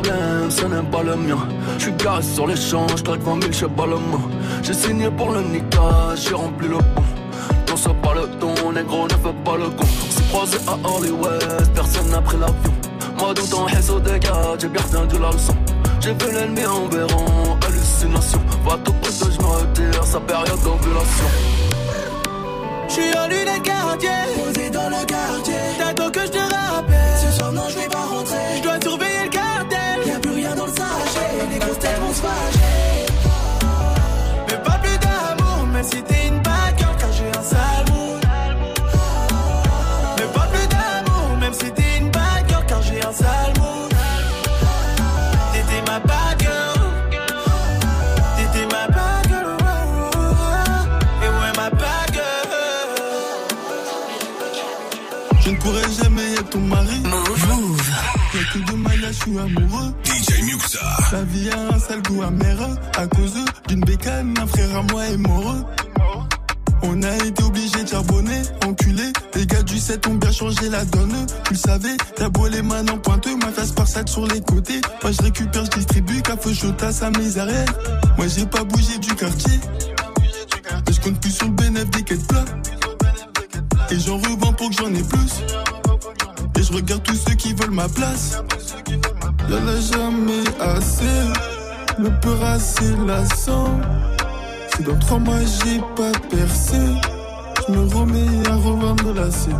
Problème, 0.00 0.50
ce 0.50 0.64
n'est 0.64 0.90
pas 0.90 1.02
le 1.02 1.16
mien. 1.16 1.38
Je 1.78 1.84
suis 1.84 1.92
garé 1.92 2.22
sur 2.22 2.48
je 2.48 3.02
claque 3.02 3.20
20 3.20 3.42
000, 3.42 3.52
je 3.52 3.58
sais 3.58 3.68
pas 3.68 3.86
le 3.86 3.96
mot. 3.96 4.20
J'ai 4.62 4.74
signé 4.74 5.10
pour 5.10 5.30
le 5.32 5.42
Nika, 5.42 6.14
j'ai 6.14 6.34
rempli 6.34 6.68
le 6.68 6.78
pont. 6.78 7.02
Non, 7.68 7.76
c'est 7.76 8.00
pas 8.00 8.14
le 8.14 8.26
ton, 8.38 8.72
négro, 8.72 9.04
ne 9.04 9.10
fais 9.10 9.36
pas 9.44 9.56
le 9.56 9.68
con. 9.70 9.84
On 9.84 10.10
s'est 10.10 10.22
croisé 10.30 10.58
à 10.66 10.88
Hollywood, 10.88 11.70
personne 11.74 12.10
n'a 12.10 12.20
pris 12.20 12.36
l'avion. 12.38 12.72
Moi, 13.18 13.34
tout 13.34 13.54
en 13.54 13.66
haisse 13.68 13.90
au 13.90 14.00
dégât, 14.00 14.56
j'ai 14.58 14.68
bien 14.68 14.82
retenu 14.82 15.20
la 15.20 15.30
leçon. 15.30 15.54
J'ai 16.00 16.12
vu 16.12 16.32
l'ennemi 16.32 16.64
en 16.64 16.88
verrant, 16.88 17.58
hallucination. 17.66 18.40
Va 18.64 18.78
tout 18.84 18.92
près 19.00 19.10
que 19.10 19.82
je 19.92 20.06
sa 20.06 20.20
période 20.20 20.60
d'ovulation. 20.62 21.28
J'suis 22.88 23.18
en 23.18 23.26
lunettes 23.28 23.62
quartier, 23.62 24.08
posé 24.36 24.70
dans 24.70 24.88
le 24.88 25.04
quartier. 25.04 25.54
T'attends 25.78 26.10
que 26.10 26.20
je 26.20 26.30
te 26.30 26.38
rappelle. 26.38 27.18
Ce 27.22 27.38
soir, 27.38 27.52
non, 27.52 27.64
je 27.68 27.78
vais 27.78 27.88
pas 27.88 28.04
rentrer. 28.04 28.36
Je 28.56 28.62
dois 28.62 28.80
surveiller 28.80 29.07
se. 31.80 32.22
Mais 34.48 34.58
pas 34.64 34.78
plus 34.78 34.98
d'amour, 34.98 35.66
même 35.72 35.84
si 35.84 36.02
t'es 36.02 36.28
une 36.28 36.40
bad 36.40 36.78
girl, 36.78 36.96
car 36.98 37.12
j'ai 37.12 37.28
un 37.28 37.42
sale 37.42 37.84
mood. 37.92 38.26
Mais 40.16 40.26
pas 40.34 40.46
plus 40.52 40.66
d'amour, 40.68 41.36
même 41.40 41.52
si 41.52 41.70
t'es 41.72 41.98
une 41.98 42.10
bad 42.10 42.48
girl, 42.48 42.64
car 42.66 42.82
j'ai 42.82 43.04
un 43.04 43.12
sale 43.12 43.52
mood. 43.58 43.94
T'étais 45.52 45.82
ma 45.90 45.98
bad 46.00 46.40
girl. 46.40 46.80
T'étais 48.36 48.66
ma 48.66 48.86
bad 48.88 49.28
girl. 49.28 49.56
Et 51.22 51.28
ouais, 51.28 51.52
ma 51.56 51.70
bad 51.70 52.12
girl. 52.12 52.48
Je 55.40 55.50
ne 55.50 55.56
pourrai 55.56 55.82
jamais 56.02 56.34
être 56.34 56.50
ton 56.50 56.60
mari. 56.60 57.00
Move. 57.04 57.90
Y'a 58.34 58.42
que 58.52 58.58
de 58.70 58.76
Maya, 58.76 59.08
je 59.08 59.12
suis 59.12 59.38
amoureux. 59.38 59.92
La 61.12 61.22
vie 61.22 61.48
a 61.50 61.74
un 61.74 61.78
sale 61.78 62.02
goût 62.02 62.22
amer. 62.22 62.58
À 62.96 63.06
cause 63.06 63.34
d'une 63.68 63.80
bécane, 63.80 64.34
un 64.38 64.46
frère 64.46 64.76
à 64.76 64.82
moi 64.82 65.06
est 65.06 65.16
mort. 65.16 65.56
On 66.82 67.02
a 67.02 67.16
été 67.24 67.42
obligé 67.42 67.82
de 67.82 67.88
charbonner, 67.88 68.42
enculé. 68.66 69.04
Les 69.34 69.46
gars 69.46 69.62
du 69.62 69.78
7 69.78 70.06
ont 70.08 70.14
bien 70.14 70.30
changé 70.30 70.68
la 70.68 70.84
donne. 70.84 71.26
Tu 71.44 71.54
le 71.54 71.58
savais, 71.58 71.96
t'as 72.16 72.28
beau 72.28 72.48
les 72.48 72.62
mains 72.62 72.86
en 72.88 72.98
pointeux, 72.98 73.36
ma 73.36 73.48
face 73.48 73.72
par 73.72 73.88
sac 73.88 74.08
sur 74.08 74.26
les 74.26 74.40
côtés. 74.42 74.80
Moi 75.02 75.12
je 75.12 75.22
récupère, 75.22 75.64
je 75.64 75.70
distribue, 75.70 76.20
café 76.20 76.54
chaud 76.54 76.74
à 76.80 77.10
mes 77.18 77.38
arrières. 77.38 77.72
Moi 78.18 78.26
j'ai 78.28 78.46
pas 78.46 78.64
bougé 78.64 78.98
du 78.98 79.14
quartier. 79.14 79.58
Et 80.86 80.92
je 80.92 81.00
compte 81.00 81.20
plus 81.20 81.30
sur 81.30 81.46
le 81.46 81.52
bénéfice 81.52 81.90
des 81.90 82.02
quêtes 82.02 82.26
plats. 82.26 82.44
Et 83.90 83.98
j'en 83.98 84.18
revends 84.18 84.52
pour 84.52 84.68
que 84.68 84.76
j'en 84.76 84.94
ai 84.94 85.02
plus. 85.02 85.42
Et 86.58 86.62
je 86.62 86.72
regarde 86.72 87.02
tous 87.02 87.16
ceux 87.16 87.34
qui 87.34 87.54
veulent 87.54 87.70
ma 87.70 87.88
place. 87.88 88.42
Y'en 89.48 89.66
a 89.66 89.80
jamais 89.80 90.44
assez. 90.60 91.04
Le 91.98 92.10
peur 92.20 92.44
assez 92.44 92.94
lassant. 93.06 93.80
Si 94.76 94.82
dans 94.84 94.98
trois 94.98 95.18
mois 95.18 95.40
j'ai 95.40 95.80
pas 95.96 96.12
percé, 96.30 96.76
je 97.66 97.72
me 97.72 97.88
remets 97.92 98.48
à 98.48 98.54
revendre 98.54 99.14
la 99.14 99.30
scène. 99.30 99.58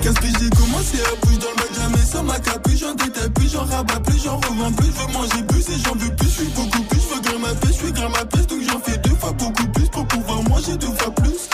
Qu'est-ce 0.00 0.20
que 0.20 0.26
j'ai 0.26 0.50
commencé 0.50 0.98
à 1.00 1.26
bouger 1.26 1.38
dans 1.38 1.48
le 1.48 1.56
bac, 1.56 1.70
jamais 1.74 2.04
sans 2.04 2.22
ma 2.22 2.38
capuche, 2.38 2.78
j'en 2.78 2.94
détaille 2.94 3.30
plus, 3.30 3.50
j'en 3.50 3.64
rabats 3.64 4.00
plus, 4.06 4.22
j'en 4.22 4.36
revends 4.36 4.72
plus, 4.72 4.86
je 4.86 5.00
veux 5.00 5.12
manger 5.12 5.42
plus 5.48 5.68
et 5.68 5.78
j'en 5.84 5.94
veux 5.94 6.14
plus, 6.14 6.28
je 6.28 6.34
suis 6.34 6.52
beaucoup 6.54 6.82
plus, 6.82 7.00
je 7.00 7.14
veux 7.14 7.20
grimper 7.22 7.38
ma 7.38 7.54
pêche, 7.54 7.70
je 7.70 7.84
suis 7.84 7.92
grimper 7.92 8.18
ma 8.18 8.24
pêche, 8.26 8.46
donc 8.46 8.60
j'en 8.68 8.80
fais 8.80 8.98
deux 8.98 9.16
fois 9.16 9.32
beaucoup 9.32 9.66
plus 9.68 9.88
pour 9.88 10.06
pouvoir 10.06 10.42
manger 10.44 10.76
deux 10.76 10.94
fois 10.98 11.14
plus. 11.14 11.48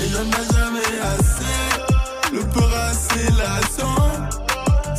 Et 0.00 0.08
y'en 0.14 0.30
a 0.30 0.42
jamais 0.56 0.94
assez, 1.12 2.32
le 2.32 2.40
peur 2.40 2.70
assez 2.90 3.24
lassant. 3.32 4.06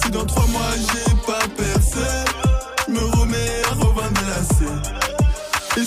Si 0.04 0.12
dans 0.12 0.26
trois 0.26 0.46
mois 0.48 0.76
j'ai 0.76 1.09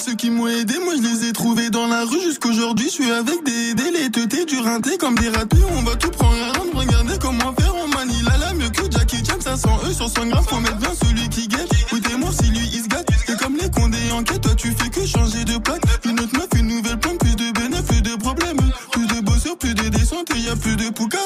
ceux 0.03 0.15
qui 0.15 0.31
m'ont 0.31 0.49
aidé, 0.49 0.75
moi 0.85 0.95
je 0.97 1.03
les 1.03 1.29
ai 1.29 1.33
trouvés 1.33 1.71
dans 1.71 1.87
la 1.87 2.05
rue 2.05 2.21
jusqu'aujourd'hui. 2.21 2.87
Je 2.87 2.93
suis 2.93 3.11
avec 3.11 3.45
des 3.45 3.75
délais, 3.75 4.11
teutés, 4.11 4.45
du 4.45 4.59
rinté 4.59 4.99
comme 4.99 5.15
des 5.15 5.29
ratés. 5.29 5.59
On 5.77 5.83
va 5.83 5.95
tout 5.95 6.11
prendre 6.11 6.37
à 6.37 6.79
regardez 6.79 7.15
comment 7.21 7.53
faire. 7.55 7.75
On 7.77 7.89
manie 7.89 8.23
la 8.23 8.37
lame 8.39 8.59
mieux 8.59 8.71
que 8.71 8.91
Jackie 8.91 9.25
Chan. 9.25 9.41
500 9.41 9.81
E 9.87 9.93
sur 9.93 10.09
100 10.09 10.27
grammes, 10.27 10.45
faut 10.45 10.61
mettre 10.61 10.79
20 10.79 10.89
celui 11.07 11.29
qui 11.29 11.47
guette. 11.47 11.71
Oui, 11.93 12.01
t'es 12.01 12.17
mort 12.17 12.33
si 12.33 12.51
lui 12.51 12.69
il 12.73 12.83
se 12.83 12.89
gâte. 12.89 13.09
C'est 13.27 13.39
comme 13.39 13.57
les 13.57 13.71
condés 13.71 14.11
en 14.13 14.23
quête, 14.23 14.41
toi 14.41 14.55
tu 14.57 14.73
fais 14.73 14.89
que 14.89 15.07
changer 15.07 15.45
de 15.45 15.59
plaque. 15.59 15.83
Une 16.05 16.19
autre 16.19 16.37
meuf, 16.37 16.49
une 16.57 16.69
nouvelle 16.69 16.99
plainte, 16.99 17.19
plus 17.19 17.37
de 17.37 17.51
bénéfices, 17.53 17.87
plus 17.87 18.03
de 18.03 18.17
problèmes. 18.17 18.61
Plus 18.91 19.07
de 19.07 19.21
bosseurs, 19.21 19.57
plus 19.59 19.75
de 19.75 19.89
descentes 19.89 20.31
et 20.35 20.41
y 20.41 20.49
a 20.49 20.57
plus 20.57 20.77
de 20.77 20.91
poucave. 20.91 21.21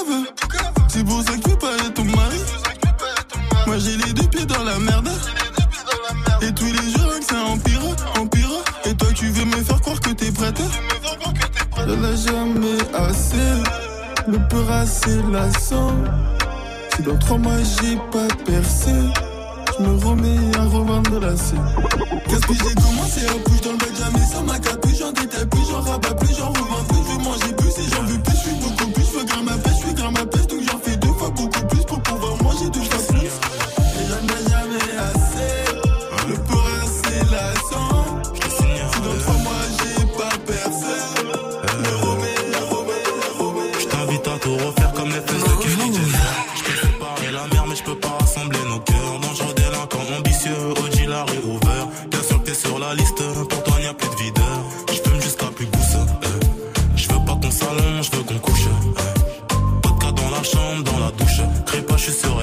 C'est 0.88 1.04
pour 1.04 1.22
ça 1.22 1.36
que 1.36 1.45
lassant. 15.32 15.92
Si 16.94 17.02
dans 17.02 17.16
trois 17.18 17.38
mois 17.38 17.52
j'ai 17.62 17.96
pas 18.10 18.28
percé, 18.44 18.92
je 19.78 19.84
me 19.84 20.04
remets 20.04 20.56
à 20.56 20.62
revendre 20.62 21.20
la 21.20 21.36
scène. 21.36 21.60
Qu'est-ce 22.28 22.46
que 22.46 22.54
j'ai 22.54 22.74
commencé 22.74 23.26
à 23.26 23.32
bouger 23.44 23.60
dans 23.64 23.72
le 23.72 23.78
bac, 23.78 23.94
jamais 23.98 24.24
sans 24.26 24.42
ma 24.44 24.58
capuche, 24.58 24.85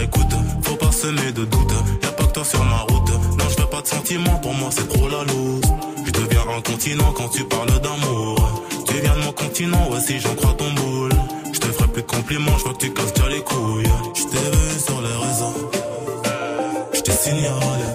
m'écoute. 0.03 0.35
Faut 0.63 0.75
pas 0.75 0.91
semer 0.91 1.31
de 1.31 1.45
doute. 1.45 1.73
Y'a 2.03 2.11
pas 2.11 2.25
que 2.25 2.33
toi 2.33 2.43
sur 2.43 2.63
ma 2.63 2.79
route. 2.89 3.09
Non, 3.37 3.45
je 3.49 3.61
veux 3.61 3.69
pas 3.69 3.81
de 3.81 3.87
sentiments, 3.87 4.37
pour 4.41 4.53
moi 4.53 4.69
c'est 4.71 4.87
trop 4.87 5.07
la 5.07 5.23
loose. 5.23 5.61
Je 6.05 6.11
deviens 6.11 6.45
un 6.57 6.61
continent 6.61 7.11
quand 7.15 7.29
tu 7.29 7.43
parles 7.45 7.79
d'amour. 7.81 8.61
Tu 8.87 8.93
viens 9.01 9.15
de 9.15 9.23
mon 9.25 9.31
continent, 9.31 9.89
ouais, 9.91 10.01
si 10.01 10.19
j'en 10.19 10.35
crois 10.35 10.53
ton 10.53 10.71
boule. 10.73 11.11
Je 11.53 11.59
te 11.59 11.67
ferai 11.67 11.87
plus 11.87 12.01
de 12.01 12.07
compliments, 12.07 12.57
je 12.57 12.63
vois 12.63 12.73
que 12.73 12.79
tu 12.79 12.93
casses 12.93 13.13
déjà 13.13 13.29
les 13.29 13.41
couilles. 13.41 13.91
Je 14.15 14.23
t'ai 14.23 14.45
vu 14.53 14.79
sur 14.87 15.01
les 15.01 15.15
réseaux. 15.25 15.71
Je 16.93 17.01
t'ai 17.01 17.11
signalé. 17.11 17.87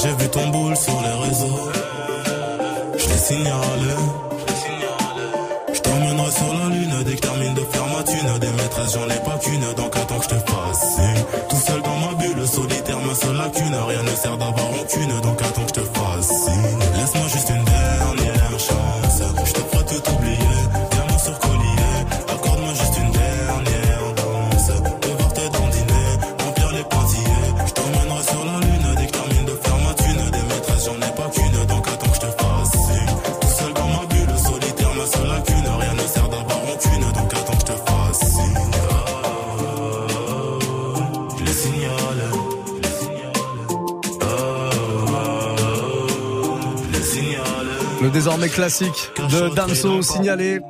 J'ai 0.00 0.12
vu 0.22 0.28
ton 0.30 0.48
boule 0.48 0.76
sur 0.76 1.00
les 1.00 1.28
réseaux. 1.28 1.60
Je 2.98 3.04
t'ai 3.04 3.18
signalé. 3.18 4.25
J'en 8.84 9.06
ai 9.08 9.20
pas 9.24 9.38
qu'une, 9.38 9.74
donc 9.74 9.96
attends 9.96 10.18
que 10.18 10.24
je 10.24 10.28
te 10.28 10.50
fasse. 10.50 10.96
Tout 11.48 11.56
seul 11.56 11.82
dans 11.82 11.96
ma 11.96 12.14
bulle, 12.14 12.46
solitaire, 12.46 12.98
ma 13.00 13.14
seule 13.14 13.36
lacune. 13.36 13.74
Rien 13.74 14.02
ne 14.02 14.10
sert 14.10 14.36
d'avoir 14.36 14.70
aucune, 14.80 15.20
donc 15.20 15.40
attends 15.42 15.62
que 15.62 15.68
je 15.68 15.80
te 15.80 15.98
fasse 15.98 16.48
classique 48.44 49.10
de 49.30 49.54
Damso 49.54 50.02
signalé. 50.02 50.60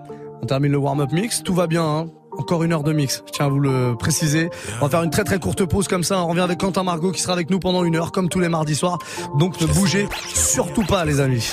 On 0.43 0.47
termine 0.47 0.73
le 0.73 0.79
warm-up 0.79 1.13
mix, 1.13 1.43
tout 1.43 1.55
va 1.55 1.67
bien. 1.67 1.85
Hein 1.85 2.07
encore 2.39 2.63
une 2.63 2.73
heure 2.75 2.83
de 2.83 2.93
mix, 2.93 3.23
je 3.27 3.33
tiens 3.33 3.47
à 3.47 3.49
vous 3.49 3.61
le 3.61 3.95
préciser. 3.99 4.51
On 4.81 4.85
va 4.85 4.91
faire 4.91 5.03
une 5.03 5.11
très 5.11 5.25
très 5.25 5.39
courte 5.39 5.65
pause 5.65 5.89
comme 5.89 6.05
ça. 6.05 6.23
On 6.23 6.29
revient 6.29 6.43
avec 6.43 6.59
Quentin 6.59 6.83
Margot 6.83 7.11
qui 7.11 7.23
sera 7.23 7.33
avec 7.33 7.49
nous 7.49 7.59
pendant 7.59 7.83
une 7.83 7.97
heure, 7.97 8.13
comme 8.13 8.29
tous 8.29 8.41
les 8.41 8.51
mardis 8.51 8.75
soirs. 8.75 8.99
Donc 9.39 9.59
ne 9.61 9.67
bougez 9.67 10.07
surtout 10.35 10.85
pas, 10.85 11.07
les 11.07 11.21
amis. 11.21 11.51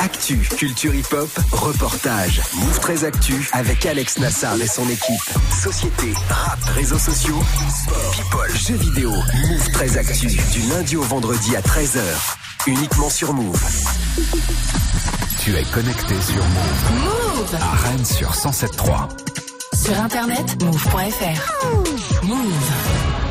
Actu, 0.00 0.38
culture 0.56 0.94
hip-hop, 0.94 1.28
reportage. 1.50 2.40
Move 2.54 2.78
13 2.78 3.04
Actu 3.04 3.50
avec 3.52 3.84
Alex 3.84 4.20
Nassar 4.20 4.54
et 4.60 4.68
son 4.68 4.88
équipe. 4.88 5.38
Société, 5.50 6.14
rap, 6.30 6.62
réseaux 6.76 6.98
sociaux, 6.98 7.40
people, 8.12 8.56
jeux 8.56 8.76
vidéo. 8.76 9.10
Move 9.10 9.72
13 9.72 9.96
Actu, 9.98 10.26
du 10.28 10.60
lundi 10.70 10.96
au 10.96 11.02
vendredi 11.02 11.56
à 11.56 11.60
13h. 11.60 12.47
Uniquement 12.68 13.08
sur 13.08 13.32
Move. 13.32 13.58
Tu 15.40 15.56
es 15.56 15.62
connecté 15.72 16.14
sur 16.20 16.44
Move. 16.44 16.92
Move 17.02 17.54
À 17.62 17.74
Rennes 17.76 18.04
sur 18.04 18.32
107.3. 18.32 19.08
Sur 19.74 19.98
internet, 19.98 20.62
move.fr. 20.62 22.26
Move. 22.26 23.27